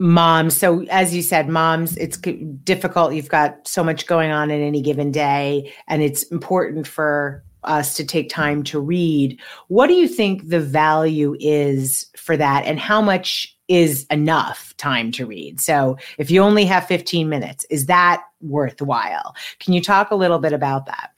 moms? 0.00 0.56
So, 0.56 0.84
as 0.90 1.14
you 1.14 1.22
said, 1.22 1.48
moms, 1.48 1.96
it's 1.96 2.16
difficult. 2.16 3.14
You've 3.14 3.28
got 3.28 3.68
so 3.68 3.84
much 3.84 4.06
going 4.06 4.32
on 4.32 4.50
in 4.50 4.60
any 4.60 4.82
given 4.82 5.12
day, 5.12 5.72
and 5.86 6.02
it's 6.02 6.24
important 6.24 6.88
for 6.88 7.44
us 7.62 7.94
to 7.96 8.04
take 8.04 8.30
time 8.30 8.62
to 8.64 8.80
read. 8.80 9.38
What 9.68 9.86
do 9.86 9.92
you 9.92 10.08
think 10.08 10.48
the 10.48 10.60
value 10.60 11.36
is 11.38 12.06
for 12.16 12.36
that, 12.36 12.64
and 12.64 12.80
how 12.80 13.00
much 13.00 13.56
is 13.68 14.06
enough 14.10 14.74
time 14.78 15.12
to 15.12 15.26
read? 15.26 15.60
So, 15.60 15.96
if 16.18 16.30
you 16.30 16.42
only 16.42 16.64
have 16.64 16.86
15 16.86 17.28
minutes, 17.28 17.64
is 17.70 17.86
that 17.86 18.22
worthwhile? 18.40 19.36
Can 19.60 19.74
you 19.74 19.82
talk 19.82 20.10
a 20.10 20.16
little 20.16 20.38
bit 20.38 20.52
about 20.52 20.86
that? 20.86 21.10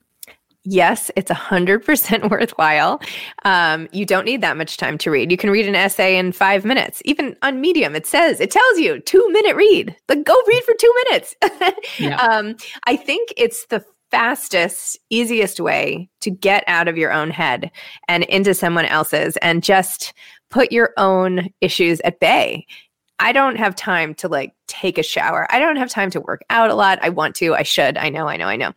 Yes, 0.65 1.11
it's 1.17 1.31
100% 1.31 2.31
worthwhile. 2.31 3.01
Um, 3.45 3.89
you 3.93 4.07
don't 4.07 4.25
need 4.25 4.43
that 4.43 4.57
much 4.57 4.77
time 4.77 4.97
to 4.99 5.11
read. 5.11 5.31
You 5.31 5.37
can 5.37 5.51
read 5.51 5.67
an 5.67 5.75
essay 5.75 6.17
in 6.17 6.31
five 6.31 6.65
minutes. 6.65 7.03
Even 7.05 7.37
on 7.43 7.61
Medium, 7.61 7.97
it 7.97 8.07
says, 8.07 8.41
it 8.41 8.51
tells 8.53 8.79
you 8.79 9.01
two 9.01 9.29
minute 9.33 9.57
read. 9.57 9.97
Like, 10.09 10.25
go 10.25 10.41
read 10.47 10.63
for 10.63 10.75
two 10.79 10.95
minutes. 11.05 11.37
yeah. 11.99 12.17
um, 12.17 12.57
I 12.87 12.95
think 12.95 13.35
it's 13.37 13.67
the 13.67 13.85
fastest, 14.13 14.99
easiest 15.11 15.59
way 15.59 16.09
to 16.21 16.31
get 16.31 16.63
out 16.69 16.87
of 16.87 16.97
your 16.97 17.13
own 17.13 17.31
head 17.31 17.71
and 18.09 18.25
into 18.25 18.55
someone 18.55 18.85
else's 18.85 19.37
and 19.39 19.65
just 19.65 20.13
put 20.51 20.71
your 20.71 20.91
own 20.97 21.49
issues 21.61 22.01
at 22.01 22.21
bay. 22.21 22.67
I 23.19 23.33
don't 23.33 23.57
have 23.57 23.75
time 23.75 24.15
to 24.17 24.29
like 24.29 24.53
take 24.69 24.99
a 24.99 25.03
shower. 25.03 25.47
I 25.51 25.59
don't 25.59 25.77
have 25.77 25.89
time 25.89 26.11
to 26.11 26.21
work 26.21 26.43
out 26.51 26.71
a 26.71 26.75
lot. 26.75 26.99
I 27.03 27.09
want 27.09 27.35
to, 27.37 27.55
I 27.55 27.63
should. 27.63 27.97
I 27.97 28.11
know, 28.11 28.29
I 28.29 28.37
know, 28.37 28.47
I 28.47 28.57
know. 28.57 28.73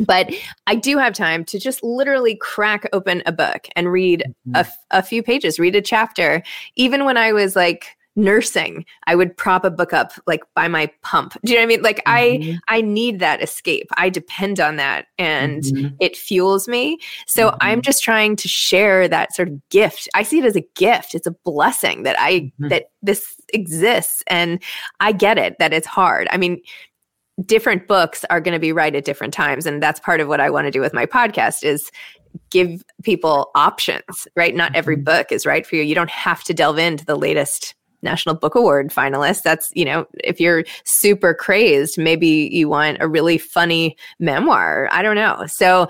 But 0.00 0.32
I 0.66 0.74
do 0.74 0.98
have 0.98 1.14
time 1.14 1.44
to 1.46 1.58
just 1.58 1.82
literally 1.82 2.36
crack 2.36 2.88
open 2.92 3.22
a 3.26 3.32
book 3.32 3.68
and 3.76 3.90
read 3.92 4.24
mm-hmm. 4.48 4.56
a, 4.56 4.98
a 4.98 5.02
few 5.02 5.22
pages, 5.22 5.58
read 5.58 5.76
a 5.76 5.82
chapter. 5.82 6.42
Even 6.76 7.04
when 7.04 7.16
I 7.16 7.32
was 7.32 7.56
like 7.56 7.96
nursing, 8.18 8.84
I 9.06 9.14
would 9.14 9.36
prop 9.36 9.64
a 9.64 9.70
book 9.70 9.92
up 9.92 10.12
like 10.26 10.42
by 10.54 10.68
my 10.68 10.90
pump. 11.02 11.36
Do 11.44 11.52
you 11.52 11.58
know 11.58 11.62
what 11.62 11.66
I 11.66 11.68
mean? 11.68 11.82
Like 11.82 12.04
mm-hmm. 12.04 12.56
I 12.68 12.76
I 12.78 12.80
need 12.80 13.20
that 13.20 13.42
escape. 13.42 13.86
I 13.96 14.10
depend 14.10 14.60
on 14.60 14.76
that 14.76 15.06
and 15.18 15.62
mm-hmm. 15.62 15.94
it 16.00 16.16
fuels 16.16 16.68
me. 16.68 16.98
So 17.26 17.48
mm-hmm. 17.48 17.56
I'm 17.60 17.80
just 17.80 18.02
trying 18.02 18.36
to 18.36 18.48
share 18.48 19.08
that 19.08 19.34
sort 19.34 19.48
of 19.48 19.68
gift. 19.70 20.08
I 20.14 20.24
see 20.24 20.40
it 20.40 20.44
as 20.44 20.56
a 20.56 20.68
gift. 20.74 21.14
It's 21.14 21.26
a 21.26 21.36
blessing 21.44 22.02
that 22.02 22.18
I 22.18 22.32
mm-hmm. 22.32 22.68
that 22.68 22.90
this 23.02 23.36
exists 23.54 24.22
and 24.26 24.62
I 25.00 25.12
get 25.12 25.38
it 25.38 25.56
that 25.58 25.72
it's 25.72 25.86
hard. 25.86 26.28
I 26.30 26.36
mean, 26.36 26.60
different 27.44 27.86
books 27.86 28.24
are 28.30 28.40
going 28.40 28.54
to 28.54 28.60
be 28.60 28.72
right 28.72 28.94
at 28.94 29.04
different 29.04 29.32
times 29.32 29.64
and 29.64 29.82
that's 29.82 30.00
part 30.00 30.20
of 30.20 30.28
what 30.28 30.40
i 30.40 30.50
want 30.50 30.66
to 30.66 30.70
do 30.70 30.80
with 30.80 30.92
my 30.92 31.06
podcast 31.06 31.62
is 31.62 31.90
give 32.50 32.82
people 33.02 33.50
options 33.54 34.26
right? 34.36 34.54
Not 34.54 34.74
every 34.74 34.96
mm-hmm. 34.96 35.04
book 35.04 35.32
is 35.32 35.46
right 35.46 35.66
for 35.66 35.76
you. 35.76 35.82
You 35.82 35.94
don't 35.94 36.10
have 36.10 36.42
to 36.44 36.54
delve 36.54 36.78
into 36.78 37.04
the 37.04 37.16
latest 37.16 37.74
national 38.00 38.36
book 38.36 38.54
award 38.54 38.90
finalist 38.90 39.42
that's 39.42 39.72
you 39.74 39.84
know 39.84 40.06
if 40.22 40.40
you're 40.40 40.62
super 40.84 41.34
crazed 41.34 41.98
maybe 41.98 42.48
you 42.52 42.68
want 42.68 42.96
a 43.00 43.08
really 43.08 43.38
funny 43.38 43.96
memoir. 44.20 44.88
I 44.92 45.02
don't 45.02 45.16
know. 45.16 45.44
So 45.48 45.88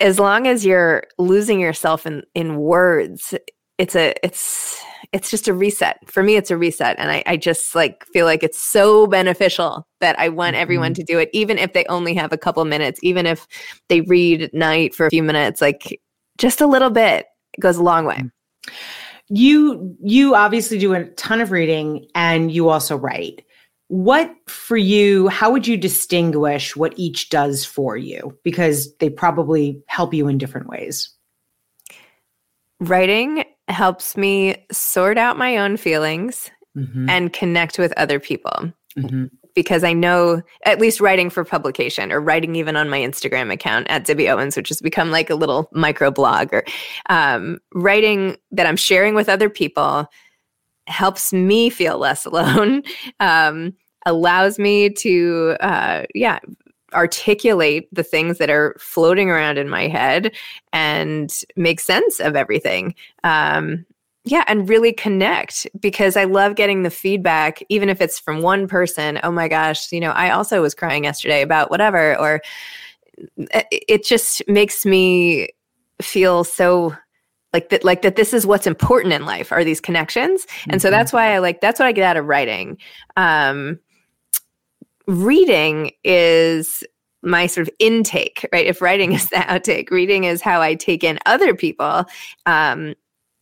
as 0.00 0.18
long 0.18 0.48
as 0.48 0.64
you're 0.66 1.04
losing 1.18 1.60
yourself 1.60 2.06
in 2.06 2.24
in 2.34 2.56
words 2.56 3.34
it's 3.78 3.94
a 3.94 4.14
it's 4.24 4.82
it's 5.12 5.30
just 5.30 5.48
a 5.48 5.54
reset. 5.54 5.98
For 6.06 6.22
me 6.22 6.36
it's 6.36 6.50
a 6.50 6.56
reset 6.56 6.98
and 6.98 7.10
I, 7.10 7.22
I 7.26 7.36
just 7.36 7.74
like 7.74 8.04
feel 8.06 8.26
like 8.26 8.42
it's 8.42 8.60
so 8.60 9.06
beneficial 9.06 9.86
that 10.00 10.18
i 10.18 10.28
want 10.28 10.54
mm-hmm. 10.54 10.62
everyone 10.62 10.94
to 10.94 11.04
do 11.04 11.18
it 11.18 11.28
even 11.32 11.58
if 11.58 11.72
they 11.74 11.84
only 11.86 12.14
have 12.14 12.32
a 12.32 12.38
couple 12.38 12.64
minutes 12.64 12.98
even 13.02 13.26
if 13.26 13.46
they 13.88 14.00
read 14.02 14.40
at 14.42 14.54
night 14.54 14.94
for 14.94 15.06
a 15.06 15.10
few 15.10 15.22
minutes 15.22 15.60
like 15.60 16.00
just 16.38 16.60
a 16.60 16.66
little 16.66 16.90
bit 16.90 17.26
goes 17.58 17.76
a 17.76 17.82
long 17.82 18.04
way. 18.04 18.16
Mm. 18.16 18.30
you 19.28 19.96
you 20.02 20.34
obviously 20.34 20.78
do 20.78 20.94
a 20.94 21.04
ton 21.10 21.40
of 21.40 21.50
reading 21.50 22.06
and 22.14 22.52
you 22.52 22.68
also 22.68 22.96
write. 22.96 23.44
What 23.88 24.32
for 24.46 24.76
you 24.76 25.28
how 25.28 25.50
would 25.50 25.66
you 25.66 25.76
distinguish 25.76 26.76
what 26.76 26.94
each 26.96 27.28
does 27.30 27.64
for 27.64 27.96
you? 27.96 28.36
Because 28.44 28.94
they 28.96 29.10
probably 29.10 29.82
help 29.86 30.14
you 30.14 30.28
in 30.28 30.38
different 30.38 30.68
ways. 30.68 31.10
Writing 32.78 33.44
helps 33.70 34.16
me 34.16 34.64
sort 34.70 35.18
out 35.18 35.38
my 35.38 35.56
own 35.56 35.76
feelings 35.76 36.50
mm-hmm. 36.76 37.08
and 37.08 37.32
connect 37.32 37.78
with 37.78 37.92
other 37.96 38.20
people. 38.20 38.72
Mm-hmm. 38.96 39.26
Because 39.54 39.82
I 39.82 39.92
know, 39.92 40.42
at 40.64 40.78
least 40.78 41.00
writing 41.00 41.28
for 41.28 41.44
publication 41.44 42.12
or 42.12 42.20
writing 42.20 42.54
even 42.54 42.76
on 42.76 42.88
my 42.88 43.00
Instagram 43.00 43.52
account 43.52 43.88
at 43.90 44.06
Zibby 44.06 44.32
Owens, 44.32 44.56
which 44.56 44.68
has 44.68 44.80
become 44.80 45.10
like 45.10 45.28
a 45.28 45.34
little 45.34 45.68
micro 45.72 46.10
blog, 46.10 46.54
or 46.54 46.64
um, 47.08 47.58
writing 47.74 48.36
that 48.52 48.66
I'm 48.66 48.76
sharing 48.76 49.14
with 49.14 49.28
other 49.28 49.50
people 49.50 50.06
helps 50.86 51.32
me 51.32 51.68
feel 51.68 51.98
less 51.98 52.24
alone. 52.26 52.82
Um, 53.18 53.74
allows 54.06 54.58
me 54.58 54.88
to, 54.88 55.56
uh, 55.60 56.04
yeah, 56.14 56.38
articulate 56.94 57.88
the 57.92 58.02
things 58.02 58.38
that 58.38 58.50
are 58.50 58.76
floating 58.78 59.30
around 59.30 59.58
in 59.58 59.68
my 59.68 59.86
head 59.88 60.34
and 60.72 61.32
make 61.56 61.80
sense 61.80 62.20
of 62.20 62.36
everything. 62.36 62.94
Um, 63.24 63.84
yeah, 64.24 64.44
and 64.46 64.68
really 64.68 64.92
connect 64.92 65.66
because 65.80 66.16
I 66.16 66.24
love 66.24 66.54
getting 66.54 66.82
the 66.82 66.90
feedback, 66.90 67.62
even 67.68 67.88
if 67.88 68.00
it's 68.00 68.18
from 68.18 68.42
one 68.42 68.68
person. 68.68 69.18
Oh 69.22 69.30
my 69.30 69.48
gosh, 69.48 69.90
you 69.92 70.00
know, 70.00 70.10
I 70.10 70.30
also 70.30 70.60
was 70.60 70.74
crying 70.74 71.04
yesterday 71.04 71.40
about 71.40 71.70
whatever, 71.70 72.18
or 72.18 72.42
it 73.70 74.04
just 74.04 74.42
makes 74.46 74.84
me 74.84 75.48
feel 76.02 76.44
so 76.44 76.94
like 77.52 77.68
that 77.70 77.84
like 77.84 78.02
that 78.02 78.16
this 78.16 78.32
is 78.32 78.46
what's 78.46 78.66
important 78.66 79.12
in 79.12 79.24
life 79.24 79.52
are 79.52 79.64
these 79.64 79.80
connections 79.80 80.46
and 80.64 80.74
mm-hmm. 80.74 80.78
so 80.78 80.90
that's 80.90 81.12
why 81.12 81.34
i 81.34 81.38
like 81.38 81.60
that's 81.60 81.78
what 81.78 81.86
i 81.86 81.92
get 81.92 82.04
out 82.04 82.16
of 82.16 82.26
writing 82.26 82.78
um 83.16 83.78
reading 85.10 85.90
is 86.04 86.84
my 87.22 87.46
sort 87.46 87.68
of 87.68 87.74
intake, 87.78 88.48
right? 88.52 88.66
If 88.66 88.80
writing 88.80 89.12
is 89.12 89.28
the 89.28 89.36
outtake, 89.36 89.90
reading 89.90 90.24
is 90.24 90.40
how 90.40 90.62
I 90.62 90.74
take 90.74 91.04
in 91.04 91.18
other 91.26 91.54
people, 91.54 92.04
um, 92.46 92.94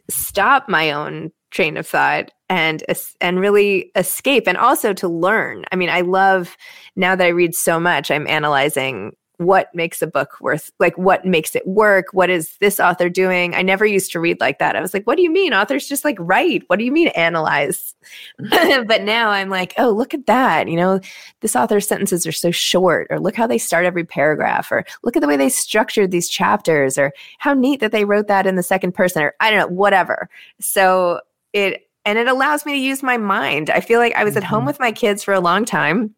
stop 0.08 0.68
my 0.68 0.90
own 0.90 1.30
train 1.50 1.76
of 1.76 1.86
thought 1.86 2.30
and 2.50 2.82
and 3.20 3.40
really 3.40 3.90
escape 3.94 4.46
and 4.46 4.56
also 4.56 4.92
to 4.94 5.08
learn. 5.08 5.64
I 5.70 5.76
mean, 5.76 5.90
I 5.90 6.00
love 6.00 6.56
now 6.96 7.14
that 7.14 7.24
I 7.24 7.28
read 7.28 7.54
so 7.54 7.78
much, 7.78 8.10
I'm 8.10 8.26
analyzing 8.26 9.12
what 9.38 9.72
makes 9.72 10.02
a 10.02 10.06
book 10.06 10.40
worth 10.40 10.72
like 10.80 10.98
what 10.98 11.24
makes 11.24 11.54
it 11.54 11.66
work? 11.66 12.06
What 12.12 12.28
is 12.28 12.56
this 12.58 12.80
author 12.80 13.08
doing? 13.08 13.54
I 13.54 13.62
never 13.62 13.86
used 13.86 14.10
to 14.12 14.20
read 14.20 14.40
like 14.40 14.58
that. 14.58 14.74
I 14.74 14.80
was 14.80 14.92
like 14.92 15.06
what 15.06 15.16
do 15.16 15.22
you 15.22 15.30
mean? 15.30 15.54
Authors 15.54 15.88
just 15.88 16.04
like 16.04 16.16
write. 16.18 16.64
What 16.66 16.78
do 16.78 16.84
you 16.84 16.92
mean 16.92 17.08
analyze? 17.08 17.94
But 18.88 19.02
now 19.02 19.30
i'm 19.30 19.48
like 19.48 19.74
oh 19.78 19.90
look 19.90 20.12
at 20.12 20.26
that. 20.26 20.68
You 20.68 20.76
know 20.76 21.00
this 21.40 21.54
author's 21.54 21.86
sentences 21.86 22.26
are 22.26 22.32
so 22.32 22.50
short 22.50 23.06
or 23.10 23.20
look 23.20 23.36
how 23.36 23.46
they 23.46 23.58
start 23.58 23.86
every 23.86 24.04
paragraph 24.04 24.72
or 24.72 24.84
look 25.02 25.16
at 25.16 25.20
the 25.20 25.28
way 25.28 25.36
they 25.36 25.48
structured 25.48 26.10
these 26.10 26.28
chapters 26.28 26.98
or 26.98 27.12
how 27.38 27.54
neat 27.54 27.80
that 27.80 27.92
they 27.92 28.04
wrote 28.04 28.26
that 28.26 28.46
in 28.46 28.56
the 28.56 28.62
second 28.62 28.92
person 28.92 29.22
or 29.22 29.34
i 29.40 29.50
don't 29.50 29.60
know 29.60 29.74
whatever. 29.74 30.28
So 30.60 31.20
it 31.52 31.88
and 32.04 32.18
it 32.18 32.26
allows 32.26 32.66
me 32.66 32.72
to 32.72 32.78
use 32.78 33.02
my 33.02 33.18
mind. 33.18 33.70
I 33.70 33.80
feel 33.80 34.00
like 34.00 34.14
i 34.14 34.24
was 34.24 34.36
at 34.36 34.42
home 34.42 34.60
mm-hmm. 34.60 34.66
with 34.66 34.80
my 34.80 34.90
kids 34.90 35.22
for 35.22 35.32
a 35.32 35.40
long 35.40 35.64
time 35.64 36.14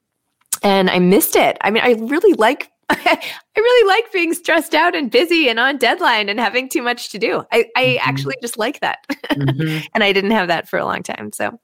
and 0.62 0.90
I 0.90 0.98
missed 0.98 1.36
it. 1.36 1.56
I 1.62 1.70
mean, 1.70 1.82
I 1.82 1.92
really 1.92 2.34
like 2.34 2.70
I 2.97 3.30
really 3.56 3.88
like 3.88 4.12
being 4.12 4.35
stressed 4.35 4.75
out 4.75 4.94
and 4.94 5.11
busy 5.11 5.49
and 5.49 5.61
on 5.61 5.78
deadline 5.78 6.28
and 6.28 6.40
having 6.40 6.68
too 6.68 6.82
much 6.82 7.11
to 7.11 7.18
do. 7.18 7.44
I, 7.52 7.66
I 7.76 7.85
mm-hmm. 7.85 8.09
actually 8.09 8.35
just 8.42 8.59
like 8.59 8.80
that. 8.80 8.99
Mm-hmm. 9.30 9.87
and 9.94 10.02
I 10.02 10.12
didn't 10.12 10.32
have 10.32 10.49
that 10.49 10.68
for 10.68 10.78
a 10.78 10.85
long 10.85 11.02
time. 11.02 11.32
So 11.32 11.59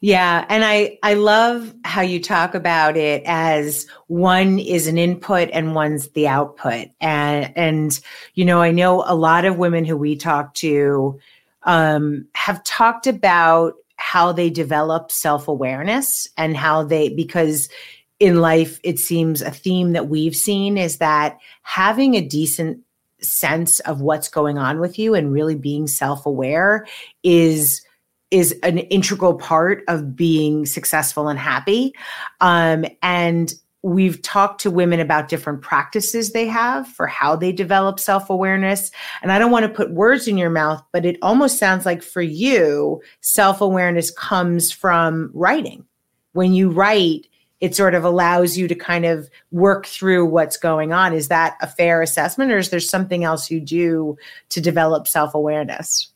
yeah, 0.00 0.44
and 0.48 0.64
I 0.64 0.98
I 1.02 1.14
love 1.14 1.74
how 1.84 2.02
you 2.02 2.20
talk 2.20 2.54
about 2.54 2.96
it 2.96 3.22
as 3.24 3.86
one 4.06 4.58
is 4.58 4.86
an 4.86 4.98
input 4.98 5.48
and 5.52 5.74
one's 5.74 6.08
the 6.08 6.28
output. 6.28 6.88
And 7.00 7.52
and 7.56 8.00
you 8.34 8.44
know, 8.44 8.60
I 8.60 8.72
know 8.72 9.04
a 9.06 9.14
lot 9.14 9.44
of 9.44 9.58
women 9.58 9.84
who 9.84 9.96
we 9.96 10.16
talk 10.16 10.54
to 10.54 11.18
um 11.64 12.26
have 12.34 12.64
talked 12.64 13.06
about 13.06 13.74
how 13.96 14.32
they 14.32 14.50
develop 14.50 15.12
self-awareness 15.12 16.28
and 16.36 16.56
how 16.56 16.82
they 16.82 17.08
because 17.08 17.68
in 18.22 18.40
life, 18.40 18.78
it 18.84 19.00
seems 19.00 19.42
a 19.42 19.50
theme 19.50 19.94
that 19.94 20.08
we've 20.08 20.36
seen 20.36 20.78
is 20.78 20.98
that 20.98 21.38
having 21.62 22.14
a 22.14 22.20
decent 22.20 22.78
sense 23.20 23.80
of 23.80 24.00
what's 24.00 24.28
going 24.28 24.58
on 24.58 24.78
with 24.78 24.96
you 24.96 25.12
and 25.16 25.32
really 25.32 25.56
being 25.56 25.88
self-aware 25.88 26.86
is 27.24 27.84
is 28.30 28.52
an 28.62 28.78
integral 28.78 29.34
part 29.34 29.82
of 29.88 30.14
being 30.14 30.66
successful 30.66 31.28
and 31.28 31.38
happy. 31.38 31.92
Um, 32.40 32.84
and 33.02 33.52
we've 33.82 34.22
talked 34.22 34.60
to 34.60 34.70
women 34.70 35.00
about 35.00 35.28
different 35.28 35.60
practices 35.60 36.30
they 36.30 36.46
have 36.46 36.86
for 36.86 37.08
how 37.08 37.34
they 37.34 37.50
develop 37.50 37.98
self-awareness. 37.98 38.92
And 39.22 39.32
i 39.32 39.38
don't 39.40 39.50
want 39.50 39.64
to 39.64 39.68
put 39.68 39.92
words 39.94 40.28
in 40.28 40.38
your 40.38 40.48
mouth 40.48 40.80
but 40.92 41.04
it 41.04 41.18
almost 41.22 41.58
sounds 41.58 41.84
like 41.84 42.04
for 42.04 42.22
you 42.22 43.02
self-awareness 43.20 44.12
comes 44.12 44.70
from 44.70 45.32
writing. 45.34 45.84
When 46.34 46.54
you 46.54 46.70
write 46.70 47.26
it 47.62 47.76
sort 47.76 47.94
of 47.94 48.04
allows 48.04 48.58
you 48.58 48.66
to 48.66 48.74
kind 48.74 49.06
of 49.06 49.30
work 49.52 49.86
through 49.86 50.26
what's 50.26 50.56
going 50.56 50.92
on 50.92 51.14
is 51.14 51.28
that 51.28 51.56
a 51.62 51.66
fair 51.66 52.02
assessment 52.02 52.50
or 52.50 52.58
is 52.58 52.70
there 52.70 52.80
something 52.80 53.22
else 53.22 53.50
you 53.50 53.60
do 53.60 54.18
to 54.50 54.60
develop 54.60 55.08
self-awareness 55.08 56.08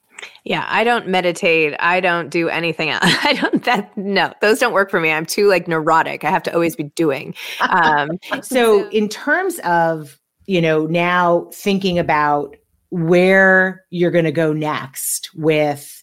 yeah, 0.45 0.65
I 0.67 0.83
don't 0.83 1.09
meditate. 1.09 1.75
I 1.79 2.01
don't 2.01 2.31
do 2.31 2.49
anything 2.49 2.89
else. 2.89 3.03
I 3.05 3.35
don't 3.35 3.63
that 3.65 3.95
no, 3.99 4.33
those 4.41 4.59
don't 4.59 4.73
work 4.73 4.91
for 4.91 4.99
me. 4.99 5.11
I'm 5.13 5.27
too 5.27 5.47
like 5.47 5.69
neurotic. 5.69 6.25
I 6.25 6.31
have 6.31 6.43
to 6.45 6.55
always 6.55 6.75
be 6.75 6.85
doing. 6.85 7.35
Um, 7.61 8.11
so 8.43 8.89
in 8.89 9.11
terms 9.11 9.59
of, 9.59 10.19
you 10.47 10.63
know, 10.63 10.87
now 10.87 11.51
thinking 11.53 11.99
about 11.99 12.57
where 12.91 13.85
you're 13.91 14.11
going 14.11 14.25
to 14.25 14.33
go 14.33 14.55
next 14.55 15.31
with 15.35 15.96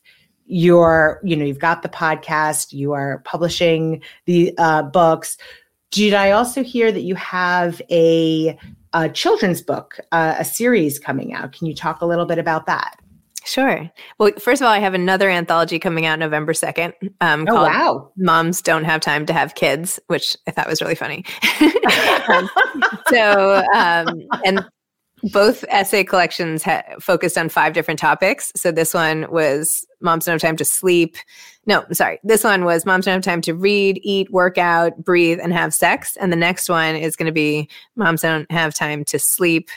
your, 0.53 1.19
you 1.23 1.35
know, 1.35 1.43
you've 1.43 1.57
got 1.57 1.81
the 1.81 1.89
podcast, 1.89 2.73
you 2.73 2.93
are 2.93 3.23
publishing 3.25 4.01
the 4.25 4.53
uh, 4.59 4.83
books. 4.83 5.35
Did 5.89 6.13
I 6.13 6.31
also 6.31 6.63
hear 6.63 6.91
that 6.91 7.01
you 7.01 7.15
have 7.15 7.81
a, 7.89 8.55
a 8.93 9.09
children's 9.09 9.63
book, 9.63 9.99
uh, 10.11 10.35
a 10.37 10.45
series 10.45 10.99
coming 10.99 11.33
out? 11.33 11.53
Can 11.53 11.65
you 11.65 11.73
talk 11.73 12.01
a 12.01 12.05
little 12.05 12.27
bit 12.27 12.37
about 12.37 12.67
that? 12.67 12.99
Sure. 13.45 13.89
Well, 14.19 14.31
first 14.39 14.61
of 14.61 14.67
all, 14.67 14.71
I 14.71 14.77
have 14.77 14.93
another 14.93 15.29
anthology 15.29 15.79
coming 15.79 16.05
out 16.05 16.19
November 16.19 16.53
2nd. 16.53 16.93
Um, 17.19 17.47
oh, 17.49 17.55
wow. 17.55 18.11
Moms 18.15 18.61
Don't 18.61 18.83
Have 18.83 19.01
Time 19.01 19.25
to 19.25 19.33
Have 19.33 19.55
Kids, 19.55 19.99
which 20.07 20.37
I 20.47 20.51
thought 20.51 20.67
was 20.67 20.81
really 20.81 20.95
funny. 20.95 21.25
um, 22.29 22.49
so, 23.09 23.63
um, 23.73 24.07
and 24.45 24.63
both 25.31 25.63
essay 25.69 26.03
collections 26.03 26.63
ha- 26.63 26.83
focused 26.99 27.37
on 27.37 27.49
five 27.49 27.73
different 27.73 27.99
topics. 27.99 28.51
So 28.55 28.71
this 28.71 28.93
one 28.93 29.25
was 29.31 29.85
Moms 30.01 30.25
Don't 30.25 30.33
Have 30.33 30.41
Time 30.41 30.57
to 30.57 30.65
Sleep. 30.65 31.15
No, 31.65 31.85
sorry. 31.91 32.19
This 32.23 32.43
one 32.43 32.65
was 32.65 32.85
Moms 32.85 33.05
Don't 33.05 33.13
Have 33.13 33.23
Time 33.23 33.41
to 33.41 33.53
Read, 33.53 33.99
Eat, 34.03 34.31
Work 34.31 34.57
Out, 34.57 34.97
Breathe, 35.03 35.39
and 35.41 35.53
Have 35.53 35.73
Sex. 35.73 36.17
And 36.17 36.31
the 36.31 36.37
next 36.37 36.69
one 36.69 36.95
is 36.95 37.15
going 37.15 37.27
to 37.27 37.31
be 37.31 37.69
Moms 37.95 38.21
Don't 38.21 38.51
Have 38.51 38.73
Time 38.73 39.05
to 39.05 39.19
Sleep, 39.19 39.69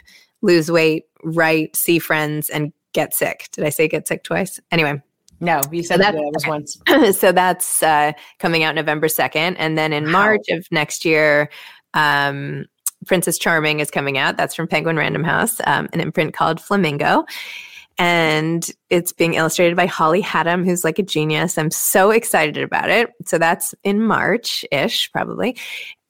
Lose 0.42 0.70
Weight, 0.70 1.04
Write, 1.22 1.76
See 1.76 1.98
Friends, 1.98 2.50
and 2.50 2.72
get 2.92 3.14
sick. 3.14 3.48
Did 3.52 3.64
I 3.64 3.70
say 3.70 3.88
get 3.88 4.08
sick 4.08 4.24
twice? 4.24 4.58
Anyway. 4.72 5.00
No, 5.38 5.60
you 5.70 5.82
said 5.82 5.96
so 5.96 6.02
that 6.02 6.14
was 6.14 6.46
once. 6.46 6.80
so 7.18 7.30
that's 7.30 7.82
uh, 7.82 8.12
coming 8.38 8.62
out 8.62 8.74
November 8.74 9.06
2nd. 9.06 9.56
And 9.58 9.76
then 9.76 9.92
in 9.92 10.04
wow. 10.06 10.12
March 10.12 10.48
of 10.48 10.66
next 10.70 11.04
year, 11.04 11.50
um, 11.92 12.64
Princess 13.06 13.38
Charming 13.38 13.80
is 13.80 13.90
coming 13.90 14.18
out. 14.18 14.36
That's 14.36 14.54
from 14.54 14.68
Penguin 14.68 14.96
Random 14.96 15.24
House, 15.24 15.60
um, 15.66 15.88
an 15.92 16.00
imprint 16.00 16.34
called 16.34 16.60
Flamingo. 16.60 17.24
And 17.98 18.68
it's 18.90 19.12
being 19.12 19.34
illustrated 19.34 19.74
by 19.74 19.86
Holly 19.86 20.22
Hatam, 20.22 20.66
who's 20.66 20.84
like 20.84 20.98
a 20.98 21.02
genius. 21.02 21.56
I'm 21.56 21.70
so 21.70 22.10
excited 22.10 22.58
about 22.58 22.90
it. 22.90 23.10
So 23.24 23.38
that's 23.38 23.74
in 23.84 24.02
March 24.02 24.66
ish, 24.70 25.10
probably. 25.12 25.56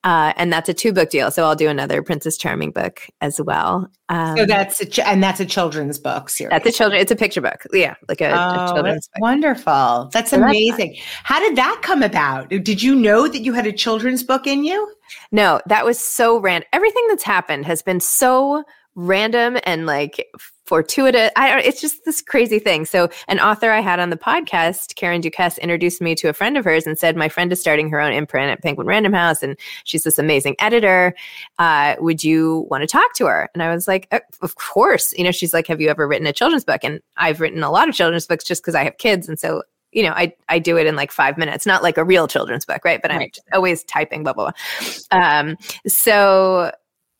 Uh, 0.06 0.32
and 0.36 0.52
that's 0.52 0.68
a 0.68 0.75
two 0.75 0.92
book 0.92 1.10
deal. 1.10 1.32
So 1.32 1.42
I'll 1.42 1.56
do 1.56 1.68
another 1.68 2.00
Princess 2.00 2.38
Charming 2.38 2.70
book 2.70 3.02
as 3.20 3.40
well. 3.40 3.90
Um, 4.08 4.36
so 4.36 4.46
that's 4.46 4.80
a 4.80 4.86
ch- 4.86 5.00
and 5.00 5.20
that's 5.20 5.40
a 5.40 5.44
children's 5.44 5.98
book 5.98 6.30
series. 6.30 6.52
That's 6.52 6.69
a 6.69 6.71
children. 6.71 7.00
It's 7.00 7.10
a 7.10 7.16
picture 7.16 7.40
book. 7.40 7.66
Yeah, 7.73 7.97
like 8.08 8.21
a, 8.21 8.30
oh, 8.30 8.64
a 8.64 8.73
children's 8.73 9.08
book. 9.08 9.21
Wonderful. 9.21 10.10
That's 10.12 10.30
so 10.30 10.40
amazing. 10.40 10.92
That's 10.92 11.06
How 11.25 11.40
did 11.40 11.56
that 11.56 11.80
come 11.82 12.04
about? 12.04 12.50
Did 12.50 12.84
you 12.84 12.95
know 12.95 13.26
that 13.26 13.40
you 13.40 13.52
had 13.52 13.66
a 13.66 13.73
children's 13.73 14.23
book 14.23 14.47
in 14.47 14.62
you? 14.62 14.95
No, 15.32 15.60
that 15.66 15.84
was 15.84 15.99
so 15.99 16.38
random. 16.38 16.69
Everything 16.73 17.04
that's 17.08 17.25
happened 17.25 17.66
has 17.66 17.82
been 17.82 17.99
so 17.99 18.62
random 18.97 19.59
and 19.65 19.87
like 19.87 20.26
fortuitous. 20.65 21.30
I 21.37 21.50
don't, 21.50 21.65
it's 21.65 21.80
just 21.80 22.04
this 22.04 22.21
crazy 22.21 22.59
thing. 22.59 22.87
So, 22.87 23.09
an 23.28 23.39
author 23.39 23.71
I 23.71 23.80
had 23.80 24.00
on 24.00 24.11
the 24.11 24.17
podcast, 24.17 24.97
Karen 24.97 25.23
Dukess, 25.23 25.61
introduced 25.61 26.00
me 26.00 26.15
to 26.17 26.28
a 26.28 26.32
friend 26.32 26.56
of 26.56 26.65
hers 26.65 26.87
and 26.87 26.99
said, 26.99 27.17
My 27.17 27.28
friend 27.28 27.52
is 27.52 27.61
starting 27.61 27.89
her 27.91 28.00
own 28.00 28.13
imprint 28.13 28.50
at 28.50 28.63
Penguin 28.63 28.87
Random 28.87 29.13
House, 29.13 29.43
and 29.43 29.56
she's 29.85 30.02
this 30.02 30.19
amazing 30.19 30.56
editor. 30.59 31.15
Uh, 31.59 31.95
would 32.00 32.25
you 32.25 32.67
want 32.71 32.82
to 32.82 32.87
talk 32.87 33.15
to 33.15 33.26
her? 33.26 33.49
And 33.54 33.63
I 33.63 33.73
was 33.73 33.87
like, 33.87 34.09
Of 34.41 34.56
course. 34.56 35.15
You 35.17 35.25
know, 35.25 35.32
she's 35.32 35.54
like, 35.54 35.67
Have 35.69 35.80
you 35.80 35.89
ever 35.89 36.09
written 36.09 36.26
a 36.26 36.32
children's 36.32 36.65
book? 36.65 36.80
And 36.82 37.00
I've 37.17 37.41
written 37.41 37.63
a 37.63 37.71
lot 37.71 37.89
of 37.89 37.95
children's 37.95 38.26
books 38.26 38.45
just 38.45 38.63
because 38.63 38.75
I 38.75 38.85
have 38.85 38.99
kids. 38.99 39.28
And 39.28 39.39
so, 39.39 39.63
you 39.93 40.02
know, 40.02 40.13
I, 40.13 40.35
I 40.49 40.59
do 40.59 40.76
it 40.76 40.87
in 40.87 40.97
like 40.97 41.13
five 41.13 41.39
minutes, 41.39 41.65
not 41.65 41.82
like 41.82 41.97
a 41.97 42.04
real 42.04 42.26
children's 42.26 42.65
book, 42.65 42.85
right? 42.85 43.00
But 43.00 43.13
I'm 43.13 43.28
always 43.52 43.85
typing, 43.85 44.25
blah, 44.25 44.32
blah, 44.32 44.50
blah. 44.50 45.19
Um, 45.19 45.56
so 45.87 46.73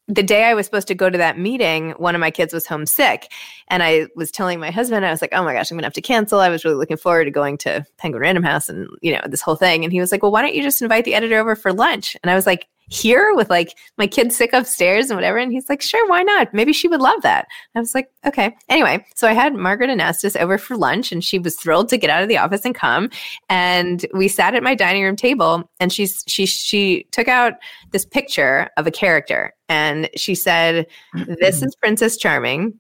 the 0.09 0.23
day 0.23 0.45
I 0.45 0.55
was 0.55 0.67
supposed 0.67 0.89
to 0.89 0.95
go 0.95 1.11
to 1.11 1.19
that 1.19 1.39
meeting, 1.39 1.91
one 1.93 2.15
of 2.15 2.21
my 2.21 2.31
kids 2.31 2.55
was 2.55 2.67
homesick. 2.67 3.33
And 3.69 3.83
I 3.83 4.07
was 4.15 4.31
telling 4.31 4.61
my 4.61 4.71
husband, 4.71 5.05
I 5.05 5.11
was 5.11 5.21
like, 5.21 5.33
oh 5.33 5.43
my 5.43 5.53
gosh, 5.53 5.71
I'm 5.71 5.77
going 5.77 5.83
to 5.83 5.87
have 5.87 5.95
to 5.95 6.01
cancel. 6.01 6.39
I 6.39 6.49
was 6.49 6.65
really 6.65 6.77
looking 6.77 6.97
forward 6.97 7.25
to 7.25 7.31
going 7.31 7.59
to 7.59 7.85
Penguin 7.97 8.23
Random 8.23 8.45
House 8.45 8.69
and, 8.69 8.89
you 9.03 9.13
know, 9.13 9.23
this 9.29 9.43
whole 9.43 9.57
thing. 9.57 9.83
And 9.83 9.93
he 9.93 10.01
was 10.01 10.13
like, 10.13 10.23
well, 10.23 10.31
why 10.31 10.43
don't 10.43 10.55
you 10.55 10.63
just 10.63 10.81
invite 10.81 11.05
the 11.05 11.15
editor 11.15 11.39
over 11.39 11.57
for 11.57 11.73
lunch? 11.73 12.17
And 12.23 12.31
I 12.31 12.37
was 12.37 12.47
like, 12.47 12.69
here 12.89 13.35
with 13.35 13.51
like 13.51 13.77
my 13.99 14.07
kid 14.07 14.33
sick 14.33 14.53
upstairs 14.53 15.11
and 15.11 15.17
whatever. 15.17 15.39
And 15.39 15.51
he's 15.51 15.69
like, 15.69 15.83
sure, 15.83 16.09
why 16.09 16.23
not? 16.23 16.55
Maybe 16.55 16.73
she 16.73 16.87
would 16.87 17.01
love 17.01 17.21
that. 17.23 17.49
I 17.75 17.81
was 17.81 17.95
like, 17.95 18.09
okay. 18.25 18.57
Anyway, 18.69 19.05
so 19.15 19.27
I 19.27 19.33
had 19.33 19.55
Margaret 19.55 19.91
Anastas 19.91 20.41
over 20.41 20.57
for 20.57 20.77
lunch 20.77 21.11
and 21.11 21.25
she 21.25 21.39
was 21.39 21.57
thrilled 21.57 21.89
to 21.89 21.99
get 21.99 22.11
out 22.11 22.23
of 22.23 22.29
the 22.29 22.39
office 22.39 22.65
and 22.65 22.75
come. 22.75 23.11
And 23.49 24.07
we 24.15 24.29
sat 24.29 24.55
at 24.55 24.63
my 24.63 24.75
dining 24.75 25.03
room 25.03 25.17
table 25.17 25.69
and 25.81 25.93
she's 25.93 26.23
she 26.27 26.47
she 26.47 27.09
took 27.11 27.29
out 27.29 27.55
this 27.91 28.05
picture 28.05 28.71
of 28.77 28.87
a 28.87 28.93
character 28.93 29.53
and 29.69 30.09
she 30.17 30.35
said, 30.35 30.87
This 31.15 31.63
is 31.63 31.75
Princess 31.77 32.17
Charming. 32.17 32.79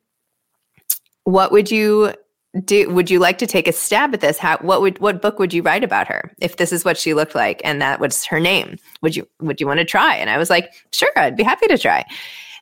What 1.25 1.53
would 1.53 1.71
you 1.71 2.13
do 2.65 2.89
would 2.91 3.11
you 3.11 3.19
like 3.19 3.39
to 3.39 3.47
take 3.47 3.69
a 3.69 3.73
stab 3.73 4.15
at 4.15 4.21
this? 4.21 4.39
How 4.39 4.59
what 4.59 4.81
would 4.81 4.99
what 4.99 5.21
book 5.21 5.39
would 5.39 5.53
you 5.53 5.63
write 5.63 5.85
about 5.85 6.09
her 6.09 6.33
if 6.41 6.57
this 6.57 6.73
is 6.73 6.85
what 6.85 6.97
she 6.97 7.15
looked 7.15 7.35
like 7.35 7.61
and 7.65 7.83
that 7.83 8.01
was 8.01 8.25
her 8.25 8.41
name? 8.41 8.79
Would 9.03 9.17
you 9.17 9.29
would 9.41 9.61
you 9.61 9.67
want 9.67 9.79
to 9.79 9.85
try? 9.85 10.17
And 10.17 10.31
i 10.31 10.39
was 10.39 10.51
like 10.51 10.73
sure 10.93 11.11
i'd 11.17 11.37
be 11.37 11.43
happy 11.43 11.67
to 11.67 11.79
try. 11.79 12.05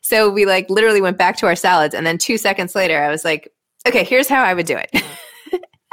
So 0.00 0.30
we 0.30 0.46
like 0.46 0.68
literally 0.68 1.00
went 1.00 1.18
back 1.18 1.36
to 1.38 1.46
our 1.46 1.56
salads 1.56 1.94
and 1.94 2.06
then 2.06 2.18
two 2.18 2.38
seconds 2.38 2.74
later 2.74 3.02
i 3.02 3.10
was 3.10 3.24
like 3.24 3.52
okay 3.86 4.04
here's 4.04 4.28
how 4.28 4.42
i 4.42 4.52
would 4.54 4.66
do 4.66 4.76
it 4.76 4.90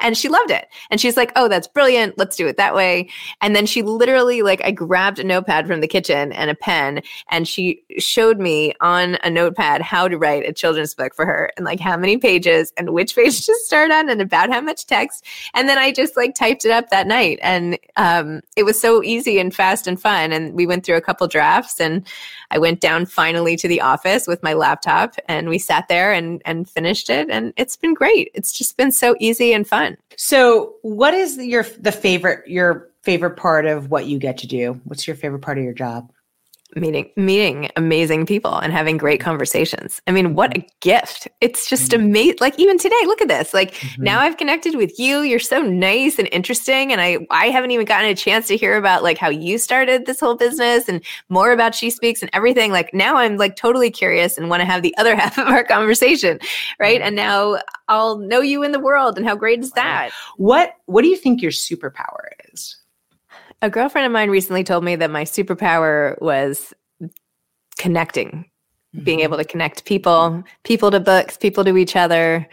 and 0.01 0.17
she 0.17 0.29
loved 0.29 0.51
it. 0.51 0.67
And 0.89 0.99
she's 0.99 1.17
like, 1.17 1.31
"Oh, 1.35 1.47
that's 1.47 1.67
brilliant. 1.67 2.17
Let's 2.17 2.35
do 2.35 2.47
it 2.47 2.57
that 2.57 2.75
way." 2.75 3.09
And 3.41 3.55
then 3.55 3.65
she 3.65 3.81
literally 3.81 4.41
like 4.41 4.61
I 4.63 4.71
grabbed 4.71 5.19
a 5.19 5.23
notepad 5.23 5.67
from 5.67 5.81
the 5.81 5.87
kitchen 5.87 6.31
and 6.33 6.49
a 6.49 6.55
pen 6.55 7.01
and 7.29 7.47
she 7.47 7.83
showed 7.97 8.39
me 8.39 8.73
on 8.81 9.17
a 9.23 9.29
notepad 9.29 9.81
how 9.81 10.07
to 10.07 10.17
write 10.17 10.47
a 10.47 10.53
children's 10.53 10.93
book 10.93 11.15
for 11.15 11.25
her 11.25 11.51
and 11.55 11.65
like 11.65 11.79
how 11.79 11.97
many 11.97 12.17
pages 12.17 12.73
and 12.77 12.91
which 12.91 13.15
page 13.21 13.45
to 13.45 13.55
start 13.63 13.91
on 13.91 14.09
and 14.09 14.21
about 14.21 14.49
how 14.49 14.61
much 14.61 14.85
text. 14.85 15.25
And 15.53 15.69
then 15.69 15.77
I 15.77 15.91
just 15.91 16.17
like 16.17 16.35
typed 16.35 16.65
it 16.65 16.71
up 16.71 16.89
that 16.89 17.07
night 17.07 17.39
and 17.41 17.77
um, 17.97 18.41
it 18.55 18.63
was 18.63 18.79
so 18.79 19.03
easy 19.03 19.39
and 19.39 19.53
fast 19.53 19.87
and 19.87 20.01
fun 20.01 20.31
and 20.31 20.53
we 20.53 20.65
went 20.65 20.85
through 20.85 20.97
a 20.97 21.01
couple 21.01 21.27
drafts 21.27 21.79
and 21.79 22.05
I 22.49 22.57
went 22.57 22.81
down 22.81 23.05
finally 23.05 23.55
to 23.57 23.67
the 23.67 23.81
office 23.81 24.27
with 24.27 24.43
my 24.43 24.53
laptop 24.53 25.15
and 25.27 25.47
we 25.47 25.57
sat 25.57 25.87
there 25.87 26.11
and 26.11 26.41
and 26.45 26.69
finished 26.69 27.09
it 27.09 27.29
and 27.29 27.53
it's 27.57 27.77
been 27.77 27.93
great. 27.93 28.31
It's 28.33 28.51
just 28.51 28.77
been 28.77 28.91
so 28.91 29.15
easy 29.19 29.53
and 29.53 29.67
fun. 29.67 29.90
So, 30.17 30.75
what 30.81 31.13
is 31.13 31.37
your 31.37 31.63
the 31.79 31.91
favorite 31.91 32.47
your 32.47 32.89
favorite 33.03 33.37
part 33.37 33.65
of 33.65 33.89
what 33.89 34.05
you 34.05 34.19
get 34.19 34.37
to 34.39 34.47
do? 34.47 34.79
What's 34.83 35.07
your 35.07 35.15
favorite 35.15 35.41
part 35.41 35.57
of 35.57 35.63
your 35.63 35.73
job? 35.73 36.11
Meeting 36.75 37.09
meeting 37.15 37.69
amazing 37.75 38.25
people 38.25 38.55
and 38.57 38.71
having 38.71 38.97
great 38.97 39.19
conversations. 39.19 40.01
I 40.07 40.11
mean, 40.11 40.35
what 40.35 40.57
a 40.57 40.65
gift. 40.79 41.27
It's 41.41 41.69
just 41.69 41.91
mm-hmm. 41.91 42.05
amazing. 42.05 42.37
Like 42.39 42.57
even 42.59 42.77
today, 42.77 42.95
look 43.05 43.21
at 43.21 43.27
this. 43.27 43.53
Like 43.53 43.73
mm-hmm. 43.73 44.03
now 44.03 44.19
I've 44.19 44.37
connected 44.37 44.75
with 44.75 44.97
you. 44.99 45.21
You're 45.21 45.39
so 45.39 45.61
nice 45.61 46.19
and 46.19 46.29
interesting 46.31 46.91
and 46.91 47.01
I 47.01 47.19
I 47.29 47.47
haven't 47.47 47.71
even 47.71 47.85
gotten 47.85 48.09
a 48.09 48.15
chance 48.15 48.47
to 48.47 48.57
hear 48.57 48.77
about 48.77 49.03
like 49.03 49.17
how 49.17 49.29
you 49.29 49.57
started 49.57 50.05
this 50.05 50.19
whole 50.19 50.35
business 50.35 50.87
and 50.87 51.03
more 51.29 51.51
about 51.51 51.75
She 51.75 51.89
Speaks 51.89 52.21
and 52.21 52.29
everything. 52.33 52.71
Like 52.71 52.93
now 52.93 53.17
I'm 53.17 53.37
like 53.37 53.55
totally 53.55 53.91
curious 53.91 54.37
and 54.37 54.49
want 54.49 54.61
to 54.61 54.65
have 54.65 54.81
the 54.81 54.95
other 54.97 55.15
half 55.21 55.37
of 55.37 55.47
our 55.47 55.63
conversation, 55.63 56.39
right? 56.79 56.99
Mm-hmm. 56.99 57.07
And 57.07 57.15
now 57.15 57.59
I'll 57.87 58.17
know 58.17 58.41
you 58.41 58.63
in 58.63 58.71
the 58.71 58.79
world 58.79 59.17
and 59.17 59.25
how 59.25 59.35
great 59.35 59.59
is 59.59 59.71
that? 59.71 60.11
What 60.37 60.75
what 60.85 61.01
do 61.01 61.09
you 61.09 61.17
think 61.17 61.41
your 61.41 61.51
superpower 61.51 62.29
is? 62.53 62.80
A 63.61 63.69
girlfriend 63.69 64.05
of 64.05 64.11
mine 64.11 64.29
recently 64.29 64.63
told 64.63 64.83
me 64.83 64.95
that 64.95 65.11
my 65.11 65.23
superpower 65.23 66.19
was 66.21 66.73
connecting, 67.77 68.49
mm-hmm. 68.95 69.03
being 69.03 69.19
able 69.19 69.37
to 69.37 69.45
connect 69.45 69.85
people, 69.85 70.43
people 70.63 70.91
to 70.91 70.99
books, 70.99 71.37
people 71.37 71.63
to 71.65 71.77
each 71.77 71.95
other, 71.95 72.47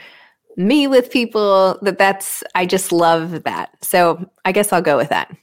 me 0.56 0.86
with 0.86 1.10
people. 1.10 1.78
That 1.82 1.98
that's 1.98 2.42
I 2.54 2.66
just 2.66 2.92
love 2.92 3.44
that. 3.44 3.70
So 3.82 4.28
I 4.44 4.52
guess 4.52 4.72
I'll 4.72 4.82
go 4.82 4.96
with 4.96 5.08
that. 5.08 5.34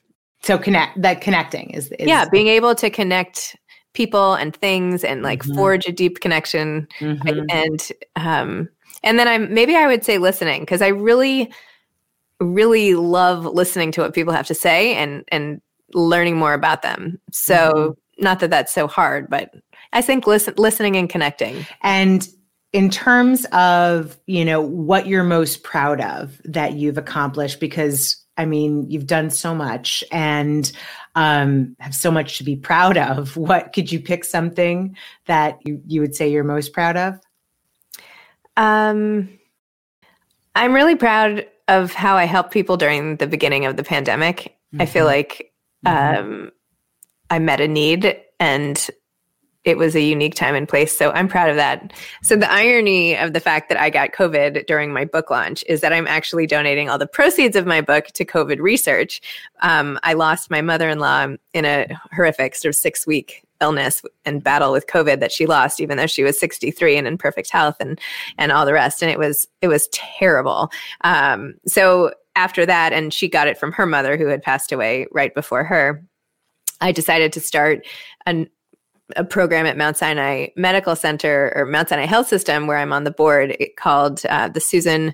So 0.42 0.60
connect 0.60 1.02
that 1.02 1.22
connecting 1.22 1.72
is, 1.72 1.92
is 1.94 2.08
yeah, 2.08 2.30
being 2.30 2.48
able 2.48 2.76
to 2.76 2.90
connect 2.92 3.56
people 3.96 4.36
and 4.36 4.56
things 4.56 5.04
and 5.04 5.24
like 5.24 5.42
mm-hmm. 5.42 5.56
forge 5.56 5.88
a 5.88 5.92
deep 5.92 6.20
connection 6.20 6.88
mm-hmm. 7.00 7.46
and 7.50 7.92
um 8.18 8.70
and 9.04 9.18
then 9.18 9.28
i'm 9.28 9.52
maybe 9.52 9.76
i 9.76 9.88
would 9.88 10.04
say 10.04 10.18
listening 10.18 10.62
because 10.62 10.82
i 10.82 10.90
really 10.90 11.52
really 12.40 12.96
love 12.96 13.46
listening 13.46 13.92
to 13.92 14.02
what 14.02 14.14
people 14.14 14.34
have 14.34 14.48
to 14.48 14.56
say 14.56 14.96
and 14.96 15.24
and 15.30 15.62
learning 15.94 16.36
more 16.36 16.54
about 16.54 16.82
them 16.82 17.20
so 17.32 17.56
mm-hmm. 17.56 18.24
not 18.24 18.40
that 18.40 18.50
that's 18.50 18.74
so 18.74 18.88
hard 18.88 19.30
but 19.30 19.52
i 19.94 20.02
think 20.02 20.28
listen, 20.28 20.54
listening 20.58 20.96
and 20.98 21.10
connecting 21.10 21.66
and 21.82 22.28
in 22.74 22.90
terms 22.90 23.46
of 23.52 24.18
you 24.26 24.44
know 24.44 24.60
what 24.60 25.08
you're 25.08 25.24
most 25.24 25.64
proud 25.64 26.02
of 26.02 26.42
that 26.44 26.74
you've 26.74 26.98
accomplished 26.98 27.60
because 27.60 28.18
i 28.38 28.46
mean 28.46 28.90
you've 28.90 29.08
done 29.08 29.30
so 29.30 29.56
much 29.56 30.04
and 30.12 30.74
um, 31.16 31.76
have 31.80 31.96
so 31.96 32.12
much 32.12 32.38
to 32.38 32.44
be 32.44 32.56
proud 32.56 32.98
of. 32.98 33.36
What 33.38 33.74
could 33.74 33.92
you 33.92 34.00
pick 34.00 34.26
something 34.26 34.96
that 35.26 35.60
you, 35.64 35.82
you 35.88 36.02
would 36.02 36.14
say 36.14 36.30
you're 36.30 36.44
most 36.44 36.74
proud 36.74 36.98
of? 36.98 37.20
Um, 38.58 39.30
I'm 40.54 40.74
really 40.74 40.96
proud 40.96 41.46
of 41.68 41.94
how 41.94 42.16
I 42.16 42.26
helped 42.26 42.52
people 42.52 42.78
during 42.78 43.18
the 43.18 43.28
beginning 43.28 43.66
of 43.66 43.78
the 43.78 43.84
pandemic. 43.84 44.56
Mm-hmm. 44.74 44.82
I 44.82 44.86
feel 44.86 45.06
mm-hmm. 45.06 45.08
like 45.08 45.52
mm-hmm. 45.86 46.20
um, 46.20 46.52
I 47.30 47.40
met 47.40 47.62
a 47.62 47.68
need 47.68 48.18
and 48.40 48.90
it 49.64 49.78
was 49.80 49.96
a 49.96 50.02
unique 50.02 50.36
time 50.36 50.54
and 50.54 50.70
place. 50.70 50.96
So 50.96 51.10
I'm 51.12 51.28
proud 51.28 51.50
of 51.50 51.56
that. 51.56 51.92
So 52.22 52.36
the 52.36 52.52
irony 52.52 53.18
of 53.18 53.34
the 53.34 53.40
fact 53.40 53.68
that 53.70 53.80
I 53.80 53.90
got 53.90 54.12
COVID 54.12 54.68
during 54.68 54.94
my 54.94 55.06
book 55.06 55.32
launch 55.32 55.64
is 55.68 55.82
that 55.82 55.92
I'm 55.92 56.06
actually 56.06 56.46
donating 56.46 56.88
all 56.88 57.00
the 57.00 57.08
proceeds 57.08 57.56
of 57.56 57.66
my 57.66 57.82
book 57.82 58.06
to 58.14 58.26
COVID 58.26 58.60
research. 58.60 59.22
Um, 59.62 60.00
I 60.04 60.14
lost 60.14 60.52
my 60.52 60.62
mother-in-law 60.62 61.30
in 61.54 61.66
a 61.66 61.88
horrific 62.12 62.54
sort 62.56 62.70
of 62.70 62.76
six 62.76 63.08
week 63.08 63.45
illness 63.62 64.02
and 64.26 64.44
battle 64.44 64.72
with 64.72 64.88
COVID 64.88 65.20
that 65.20 65.32
she 65.32 65.46
lost, 65.46 65.80
even 65.80 65.98
though 65.98 66.08
she 66.08 66.24
was 66.24 66.40
63 66.40 66.98
and 66.98 67.08
in 67.08 67.18
perfect 67.18 67.52
health 67.52 67.78
and 67.80 68.00
and 68.38 68.52
all 68.52 68.66
the 68.66 68.74
rest. 68.74 69.02
And 69.02 69.12
it 69.12 69.20
was 69.20 69.48
it 69.62 69.68
was 69.68 69.88
terrible. 69.92 70.70
Um, 71.02 71.56
so 71.66 72.12
after 72.36 72.66
that, 72.66 72.94
and 72.94 73.14
she 73.14 73.30
got 73.30 73.48
it 73.48 73.58
from 73.58 73.72
her 73.72 73.86
mother 73.86 74.18
who 74.18 74.28
had 74.28 74.44
passed 74.44 74.72
away 74.72 75.08
right 75.12 75.34
before 75.34 75.64
her. 75.64 76.04
I 76.82 76.92
decided 76.92 77.32
to 77.34 77.40
start 77.40 77.86
an, 78.26 78.50
a 79.16 79.24
program 79.24 79.66
at 79.66 79.78
Mount 79.78 79.98
Sinai 79.98 80.48
Medical 80.58 80.96
Center 80.96 81.54
or 81.56 81.66
Mount 81.66 81.90
Sinai 81.90 82.06
Health 82.06 82.28
System 82.28 82.68
where 82.68 82.78
I'm 82.78 82.92
on 82.92 83.06
the 83.06 83.12
board 83.12 83.56
It 83.60 83.78
called 83.78 84.26
uh, 84.26 84.50
the 84.50 84.60
Susan 84.60 85.14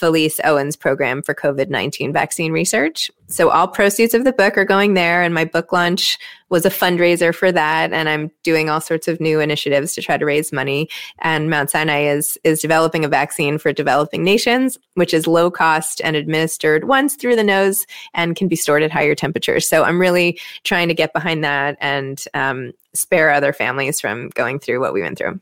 Felice 0.00 0.40
Owens 0.44 0.76
Program 0.76 1.20
for 1.20 1.34
COVID 1.34 1.68
19 1.68 2.10
vaccine 2.10 2.52
research. 2.52 3.10
So, 3.26 3.50
all 3.50 3.68
proceeds 3.68 4.14
of 4.14 4.24
the 4.24 4.32
book 4.32 4.56
are 4.56 4.64
going 4.64 4.94
there, 4.94 5.22
and 5.22 5.34
my 5.34 5.44
book 5.44 5.72
launch 5.72 6.18
was 6.48 6.64
a 6.64 6.70
fundraiser 6.70 7.34
for 7.34 7.52
that. 7.52 7.92
And 7.92 8.08
I'm 8.08 8.30
doing 8.42 8.70
all 8.70 8.80
sorts 8.80 9.08
of 9.08 9.20
new 9.20 9.40
initiatives 9.40 9.94
to 9.94 10.02
try 10.02 10.16
to 10.16 10.24
raise 10.24 10.52
money. 10.52 10.88
And 11.18 11.50
Mount 11.50 11.68
Sinai 11.68 12.04
is, 12.06 12.38
is 12.44 12.62
developing 12.62 13.04
a 13.04 13.08
vaccine 13.08 13.58
for 13.58 13.74
developing 13.74 14.24
nations, 14.24 14.78
which 14.94 15.12
is 15.12 15.26
low 15.26 15.50
cost 15.50 16.00
and 16.02 16.16
administered 16.16 16.84
once 16.84 17.14
through 17.14 17.36
the 17.36 17.44
nose 17.44 17.86
and 18.14 18.34
can 18.34 18.48
be 18.48 18.56
stored 18.56 18.82
at 18.82 18.90
higher 18.90 19.14
temperatures. 19.14 19.68
So, 19.68 19.84
I'm 19.84 20.00
really 20.00 20.40
trying 20.64 20.88
to 20.88 20.94
get 20.94 21.12
behind 21.12 21.44
that 21.44 21.76
and 21.78 22.24
um, 22.32 22.72
spare 22.94 23.30
other 23.30 23.52
families 23.52 24.00
from 24.00 24.30
going 24.30 24.60
through 24.60 24.80
what 24.80 24.94
we 24.94 25.02
went 25.02 25.18
through. 25.18 25.38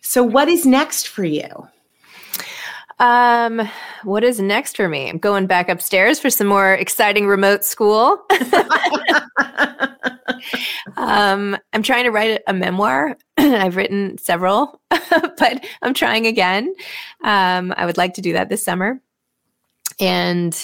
So, 0.00 0.24
what 0.24 0.48
is 0.48 0.64
next 0.64 1.08
for 1.08 1.24
you? 1.24 1.68
Um, 3.02 3.68
what 4.04 4.22
is 4.22 4.38
next 4.38 4.76
for 4.76 4.88
me? 4.88 5.08
I'm 5.08 5.18
going 5.18 5.48
back 5.48 5.68
upstairs 5.68 6.20
for 6.20 6.30
some 6.30 6.46
more 6.46 6.72
exciting 6.72 7.26
remote 7.26 7.64
school. 7.64 8.24
um, 10.96 11.58
I'm 11.72 11.82
trying 11.82 12.04
to 12.04 12.12
write 12.12 12.42
a 12.46 12.52
memoir. 12.52 13.16
I've 13.36 13.74
written 13.74 14.18
several, 14.18 14.80
but 14.88 15.66
I'm 15.82 15.94
trying 15.94 16.28
again. 16.28 16.72
Um, 17.24 17.74
I 17.76 17.86
would 17.86 17.96
like 17.96 18.14
to 18.14 18.20
do 18.20 18.34
that 18.34 18.48
this 18.48 18.64
summer. 18.64 19.00
And 19.98 20.56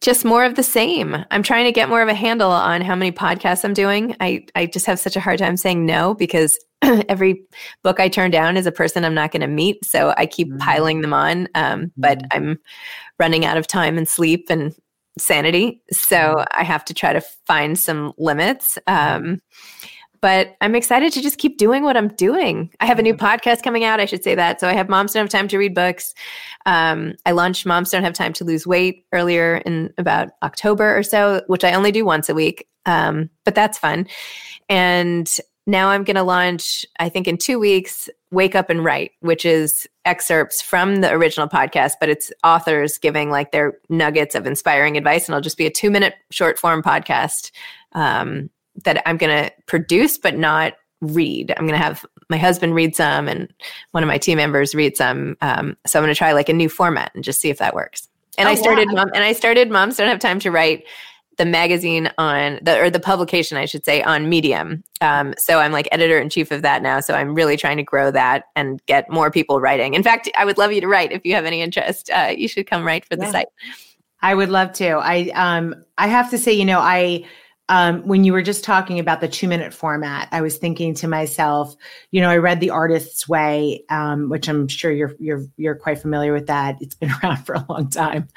just 0.00 0.24
more 0.24 0.44
of 0.44 0.54
the 0.54 0.62
same. 0.62 1.24
I'm 1.30 1.42
trying 1.42 1.64
to 1.64 1.72
get 1.72 1.88
more 1.88 2.02
of 2.02 2.08
a 2.08 2.14
handle 2.14 2.50
on 2.50 2.82
how 2.82 2.94
many 2.94 3.10
podcasts 3.10 3.64
I'm 3.64 3.74
doing. 3.74 4.14
I, 4.20 4.46
I 4.54 4.66
just 4.66 4.86
have 4.86 4.98
such 4.98 5.16
a 5.16 5.20
hard 5.20 5.38
time 5.38 5.56
saying 5.56 5.84
no 5.84 6.14
because 6.14 6.58
every 6.82 7.42
book 7.82 7.98
I 7.98 8.08
turn 8.08 8.30
down 8.30 8.56
is 8.56 8.66
a 8.66 8.72
person 8.72 9.04
I'm 9.04 9.14
not 9.14 9.32
going 9.32 9.40
to 9.40 9.48
meet. 9.48 9.84
So 9.84 10.14
I 10.16 10.26
keep 10.26 10.48
mm-hmm. 10.48 10.58
piling 10.58 11.00
them 11.00 11.12
on. 11.12 11.48
Um, 11.54 11.92
but 11.96 12.18
mm-hmm. 12.18 12.36
I'm 12.36 12.58
running 13.18 13.44
out 13.44 13.56
of 13.56 13.66
time 13.66 13.98
and 13.98 14.08
sleep 14.08 14.46
and 14.50 14.72
sanity. 15.18 15.82
So 15.90 16.16
mm-hmm. 16.16 16.60
I 16.60 16.62
have 16.62 16.84
to 16.86 16.94
try 16.94 17.12
to 17.12 17.20
find 17.46 17.76
some 17.78 18.12
limits. 18.18 18.78
Um, 18.86 19.40
but 20.20 20.56
I'm 20.60 20.74
excited 20.74 21.12
to 21.12 21.22
just 21.22 21.38
keep 21.38 21.58
doing 21.58 21.84
what 21.84 21.96
I'm 21.96 22.08
doing. 22.08 22.70
I 22.80 22.86
have 22.86 22.98
a 22.98 23.02
new 23.02 23.14
podcast 23.14 23.62
coming 23.62 23.84
out. 23.84 24.00
I 24.00 24.04
should 24.04 24.24
say 24.24 24.34
that. 24.34 24.60
So 24.60 24.68
I 24.68 24.72
have 24.72 24.88
Moms 24.88 25.12
Don't 25.12 25.22
Have 25.22 25.30
Time 25.30 25.48
to 25.48 25.58
Read 25.58 25.74
Books. 25.74 26.14
Um, 26.66 27.14
I 27.26 27.32
launched 27.32 27.66
Moms 27.66 27.90
Don't 27.90 28.02
Have 28.02 28.14
Time 28.14 28.32
to 28.34 28.44
Lose 28.44 28.66
Weight 28.66 29.04
earlier 29.12 29.56
in 29.58 29.92
about 29.98 30.28
October 30.42 30.96
or 30.96 31.02
so, 31.02 31.42
which 31.46 31.64
I 31.64 31.72
only 31.72 31.92
do 31.92 32.04
once 32.04 32.28
a 32.28 32.34
week. 32.34 32.66
Um, 32.86 33.30
but 33.44 33.54
that's 33.54 33.78
fun. 33.78 34.06
And 34.68 35.30
now 35.66 35.90
I'm 35.90 36.02
going 36.02 36.16
to 36.16 36.22
launch, 36.22 36.86
I 36.98 37.10
think 37.10 37.28
in 37.28 37.36
two 37.36 37.58
weeks, 37.58 38.08
Wake 38.30 38.54
Up 38.54 38.70
and 38.70 38.82
Write, 38.82 39.12
which 39.20 39.44
is 39.44 39.86
excerpts 40.04 40.62
from 40.62 40.96
the 40.96 41.12
original 41.12 41.46
podcast, 41.46 41.92
but 42.00 42.08
it's 42.08 42.32
authors 42.42 42.96
giving 42.96 43.30
like 43.30 43.52
their 43.52 43.74
nuggets 43.90 44.34
of 44.34 44.46
inspiring 44.46 44.96
advice. 44.96 45.28
And 45.28 45.34
it'll 45.34 45.42
just 45.42 45.58
be 45.58 45.66
a 45.66 45.70
two 45.70 45.90
minute 45.90 46.14
short 46.30 46.58
form 46.58 46.82
podcast. 46.82 47.50
Um, 47.92 48.48
that 48.84 49.02
I'm 49.06 49.16
going 49.16 49.44
to 49.44 49.52
produce, 49.66 50.18
but 50.18 50.36
not 50.36 50.74
read. 51.00 51.52
I'm 51.56 51.66
going 51.66 51.78
to 51.78 51.84
have 51.84 52.04
my 52.28 52.36
husband 52.36 52.74
read 52.74 52.96
some 52.96 53.28
and 53.28 53.52
one 53.92 54.02
of 54.02 54.08
my 54.08 54.18
team 54.18 54.36
members 54.36 54.74
read 54.74 54.96
some. 54.96 55.36
Um, 55.40 55.76
so 55.86 55.98
I'm 55.98 56.04
going 56.04 56.14
to 56.14 56.18
try 56.18 56.32
like 56.32 56.48
a 56.48 56.52
new 56.52 56.68
format 56.68 57.12
and 57.14 57.24
just 57.24 57.40
see 57.40 57.50
if 57.50 57.58
that 57.58 57.74
works. 57.74 58.08
And 58.36 58.48
oh, 58.48 58.52
I 58.52 58.54
started, 58.54 58.88
wow. 58.88 59.04
mom, 59.04 59.10
and 59.14 59.24
I 59.24 59.32
started 59.32 59.70
Moms 59.70 59.96
Don't 59.96 60.08
Have 60.08 60.18
Time 60.18 60.38
to 60.40 60.50
Write 60.50 60.84
the 61.38 61.46
magazine 61.46 62.10
on 62.18 62.58
the 62.62 62.80
or 62.80 62.90
the 62.90 63.00
publication 63.00 63.56
I 63.56 63.64
should 63.64 63.84
say 63.84 64.02
on 64.02 64.28
Medium. 64.28 64.82
Um, 65.00 65.34
so 65.38 65.60
I'm 65.60 65.70
like 65.70 65.88
editor 65.92 66.18
in 66.18 66.28
chief 66.28 66.50
of 66.50 66.62
that 66.62 66.82
now. 66.82 66.98
So 66.98 67.14
I'm 67.14 67.32
really 67.32 67.56
trying 67.56 67.76
to 67.76 67.82
grow 67.84 68.10
that 68.10 68.46
and 68.56 68.84
get 68.86 69.08
more 69.08 69.30
people 69.30 69.60
writing. 69.60 69.94
In 69.94 70.02
fact, 70.02 70.28
I 70.36 70.44
would 70.44 70.58
love 70.58 70.72
you 70.72 70.80
to 70.80 70.88
write 70.88 71.12
if 71.12 71.24
you 71.24 71.34
have 71.34 71.44
any 71.44 71.62
interest. 71.62 72.10
Uh, 72.10 72.34
you 72.36 72.48
should 72.48 72.66
come 72.66 72.84
write 72.84 73.04
for 73.04 73.14
the 73.14 73.24
yeah. 73.24 73.30
site. 73.30 73.46
I 74.20 74.34
would 74.34 74.48
love 74.48 74.72
to. 74.74 74.98
I 74.98 75.30
um 75.34 75.76
I 75.96 76.08
have 76.08 76.28
to 76.30 76.38
say, 76.38 76.52
you 76.52 76.64
know, 76.64 76.80
I 76.80 77.24
um, 77.68 78.02
when 78.06 78.24
you 78.24 78.32
were 78.32 78.42
just 78.42 78.64
talking 78.64 78.98
about 78.98 79.20
the 79.20 79.28
two 79.28 79.46
minute 79.46 79.74
format, 79.74 80.28
I 80.32 80.40
was 80.40 80.56
thinking 80.56 80.94
to 80.94 81.08
myself, 81.08 81.74
you 82.10 82.20
know, 82.20 82.30
I 82.30 82.38
read 82.38 82.60
The 82.60 82.70
Artist's 82.70 83.28
Way, 83.28 83.84
um, 83.90 84.30
which 84.30 84.48
I'm 84.48 84.68
sure 84.68 84.90
you're 84.90 85.14
you're 85.18 85.44
you're 85.56 85.74
quite 85.74 85.98
familiar 85.98 86.32
with 86.32 86.46
that. 86.46 86.76
It's 86.80 86.94
been 86.94 87.10
around 87.22 87.38
for 87.44 87.54
a 87.54 87.66
long 87.68 87.90
time, 87.90 88.28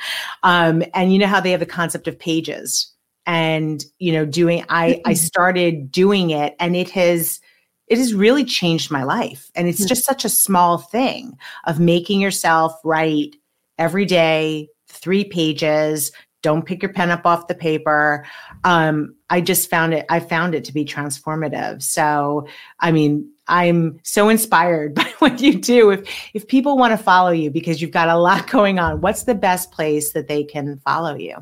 um, 0.43 0.83
and 0.93 1.13
you 1.13 1.19
know 1.19 1.27
how 1.27 1.39
they 1.39 1.51
have 1.51 1.61
the 1.61 1.65
concept 1.65 2.07
of 2.07 2.19
pages, 2.19 2.93
and 3.25 3.83
you 3.99 4.11
know, 4.11 4.25
doing 4.25 4.65
I 4.67 5.01
I 5.05 5.13
started 5.13 5.91
doing 5.91 6.31
it, 6.31 6.55
and 6.59 6.75
it 6.75 6.89
has 6.89 7.39
it 7.87 7.97
has 7.97 8.13
really 8.13 8.43
changed 8.43 8.91
my 8.91 9.03
life, 9.03 9.49
and 9.55 9.67
it's 9.67 9.85
just 9.85 10.05
such 10.05 10.25
a 10.25 10.29
small 10.29 10.77
thing 10.77 11.37
of 11.65 11.79
making 11.79 12.19
yourself 12.19 12.73
write 12.83 13.35
every 13.77 14.05
day 14.05 14.67
three 14.87 15.23
pages. 15.23 16.11
Don't 16.43 16.65
pick 16.65 16.81
your 16.81 16.91
pen 16.91 17.11
up 17.11 17.25
off 17.25 17.47
the 17.47 17.55
paper 17.55 18.25
um, 18.63 19.15
i 19.29 19.41
just 19.41 19.69
found 19.69 19.93
it 19.93 20.05
i 20.09 20.19
found 20.19 20.55
it 20.55 20.63
to 20.63 20.73
be 20.73 20.85
transformative 20.85 21.81
so 21.81 22.47
i 22.79 22.91
mean 22.91 23.29
i'm 23.47 23.99
so 24.03 24.29
inspired 24.29 24.93
by 24.95 25.11
what 25.19 25.41
you 25.41 25.59
do 25.59 25.91
if 25.91 26.09
if 26.33 26.47
people 26.47 26.77
want 26.77 26.91
to 26.91 27.03
follow 27.03 27.31
you 27.31 27.49
because 27.49 27.81
you've 27.81 27.91
got 27.91 28.09
a 28.09 28.17
lot 28.17 28.49
going 28.49 28.79
on 28.79 29.01
what's 29.01 29.23
the 29.23 29.35
best 29.35 29.71
place 29.71 30.13
that 30.13 30.27
they 30.27 30.43
can 30.43 30.79
follow 30.85 31.15
you 31.15 31.35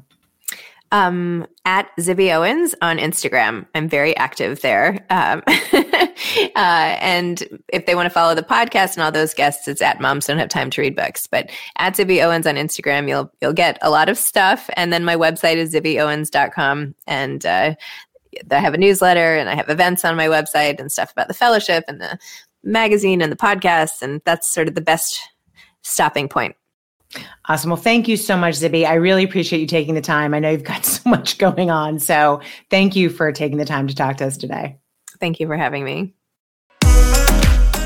um, 0.91 1.45
at 1.65 1.87
Zibby 1.99 2.35
Owens 2.35 2.73
on 2.81 2.97
Instagram. 2.97 3.67
I'm 3.75 3.87
very 3.87 4.17
active 4.17 4.61
there. 4.61 5.05
Um, 5.09 5.43
uh, 6.55 6.97
and 7.01 7.61
if 7.69 7.85
they 7.85 7.95
want 7.95 8.05
to 8.05 8.09
follow 8.09 8.35
the 8.35 8.43
podcast 8.43 8.95
and 8.95 9.03
all 9.03 9.11
those 9.11 9.33
guests, 9.33 9.67
it's 9.67 9.81
at 9.81 9.99
Moms 9.99 10.27
Don't 10.27 10.37
Have 10.37 10.49
Time 10.49 10.69
to 10.71 10.81
Read 10.81 10.95
Books. 10.95 11.27
But 11.27 11.49
at 11.77 11.95
Zibby 11.95 12.23
Owens 12.23 12.47
on 12.47 12.55
Instagram, 12.55 13.07
you'll 13.07 13.31
you'll 13.41 13.53
get 13.53 13.77
a 13.81 13.89
lot 13.89 14.09
of 14.09 14.17
stuff. 14.17 14.69
And 14.73 14.93
then 14.93 15.03
my 15.03 15.15
website 15.15 15.55
is 15.55 15.73
zibbyowens.com. 15.73 16.95
And 17.07 17.45
uh, 17.45 17.75
I 18.51 18.59
have 18.59 18.73
a 18.73 18.77
newsletter 18.77 19.35
and 19.35 19.49
I 19.49 19.55
have 19.55 19.69
events 19.69 20.05
on 20.05 20.15
my 20.15 20.27
website 20.27 20.79
and 20.79 20.91
stuff 20.91 21.11
about 21.11 21.27
the 21.27 21.33
fellowship 21.33 21.83
and 21.87 21.99
the 21.99 22.17
magazine 22.63 23.21
and 23.21 23.31
the 23.31 23.37
podcast. 23.37 24.01
And 24.01 24.21
that's 24.25 24.53
sort 24.53 24.67
of 24.67 24.75
the 24.75 24.81
best 24.81 25.19
stopping 25.81 26.27
point 26.27 26.55
Awesome. 27.47 27.71
Well, 27.71 27.77
thank 27.77 28.07
you 28.07 28.17
so 28.17 28.37
much, 28.37 28.55
Zibby. 28.55 28.85
I 28.85 28.93
really 28.95 29.23
appreciate 29.23 29.59
you 29.59 29.67
taking 29.67 29.95
the 29.95 30.01
time. 30.01 30.33
I 30.33 30.39
know 30.39 30.51
you've 30.51 30.63
got 30.63 30.85
so 30.85 31.09
much 31.09 31.37
going 31.37 31.71
on. 31.71 31.99
So 31.99 32.41
thank 32.69 32.95
you 32.95 33.09
for 33.09 33.31
taking 33.31 33.57
the 33.57 33.65
time 33.65 33.87
to 33.87 33.95
talk 33.95 34.17
to 34.17 34.27
us 34.27 34.37
today. 34.37 34.77
Thank 35.19 35.39
you 35.39 35.47
for 35.47 35.57
having 35.57 35.83
me. 35.83 36.13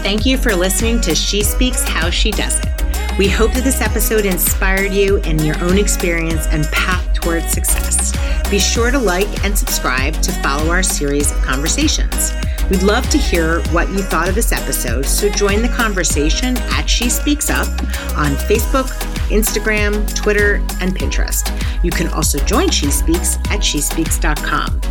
Thank 0.03 0.25
you 0.25 0.37
for 0.37 0.53
listening 0.53 0.99
to 1.01 1.15
She 1.15 1.43
Speaks 1.43 1.87
How 1.87 2.09
She 2.09 2.31
Does 2.31 2.59
It. 2.59 3.17
We 3.17 3.29
hope 3.29 3.53
that 3.53 3.63
this 3.63 3.79
episode 3.79 4.25
inspired 4.25 4.91
you 4.91 5.17
in 5.17 5.39
your 5.39 5.57
own 5.63 5.77
experience 5.77 6.45
and 6.47 6.65
path 6.65 7.13
towards 7.13 7.51
success. 7.51 8.11
Be 8.49 8.59
sure 8.59 8.91
to 8.91 8.99
like 8.99 9.45
and 9.45 9.57
subscribe 9.57 10.13
to 10.15 10.31
follow 10.43 10.69
our 10.69 10.83
series 10.83 11.31
of 11.31 11.37
conversations. 11.41 12.33
We'd 12.69 12.83
love 12.83 13.09
to 13.11 13.17
hear 13.17 13.61
what 13.67 13.89
you 13.89 13.99
thought 13.99 14.27
of 14.27 14.35
this 14.35 14.51
episode, 14.51 15.05
so 15.05 15.29
join 15.29 15.61
the 15.61 15.69
conversation 15.69 16.57
at 16.57 16.89
She 16.89 17.09
Speaks 17.09 17.49
Up 17.49 17.67
on 18.17 18.33
Facebook, 18.47 18.89
Instagram, 19.29 20.13
Twitter, 20.15 20.55
and 20.81 20.97
Pinterest. 20.97 21.49
You 21.83 21.91
can 21.91 22.07
also 22.07 22.39
join 22.39 22.69
She 22.69 22.91
Speaks 22.91 23.37
at 23.51 23.59
shespeaks.com. 23.61 24.81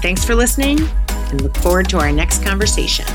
Thanks 0.00 0.24
for 0.24 0.34
listening 0.34 0.88
and 1.30 1.40
look 1.42 1.56
forward 1.56 1.88
to 1.90 1.98
our 1.98 2.12
next 2.12 2.44
conversation. 2.44 3.06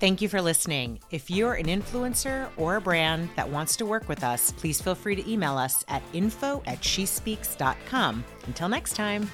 Thank 0.00 0.22
you 0.22 0.30
for 0.30 0.40
listening. 0.40 0.98
If 1.10 1.30
you're 1.30 1.52
an 1.52 1.66
influencer 1.66 2.48
or 2.56 2.76
a 2.76 2.80
brand 2.80 3.28
that 3.36 3.50
wants 3.50 3.76
to 3.76 3.84
work 3.84 4.08
with 4.08 4.24
us, 4.24 4.50
please 4.50 4.80
feel 4.80 4.94
free 4.94 5.14
to 5.14 5.30
email 5.30 5.58
us 5.58 5.84
at 5.88 6.02
info 6.14 6.62
at 6.66 6.80
shespeaks.com. 6.80 8.24
Until 8.46 8.68
next 8.70 8.94
time. 8.94 9.30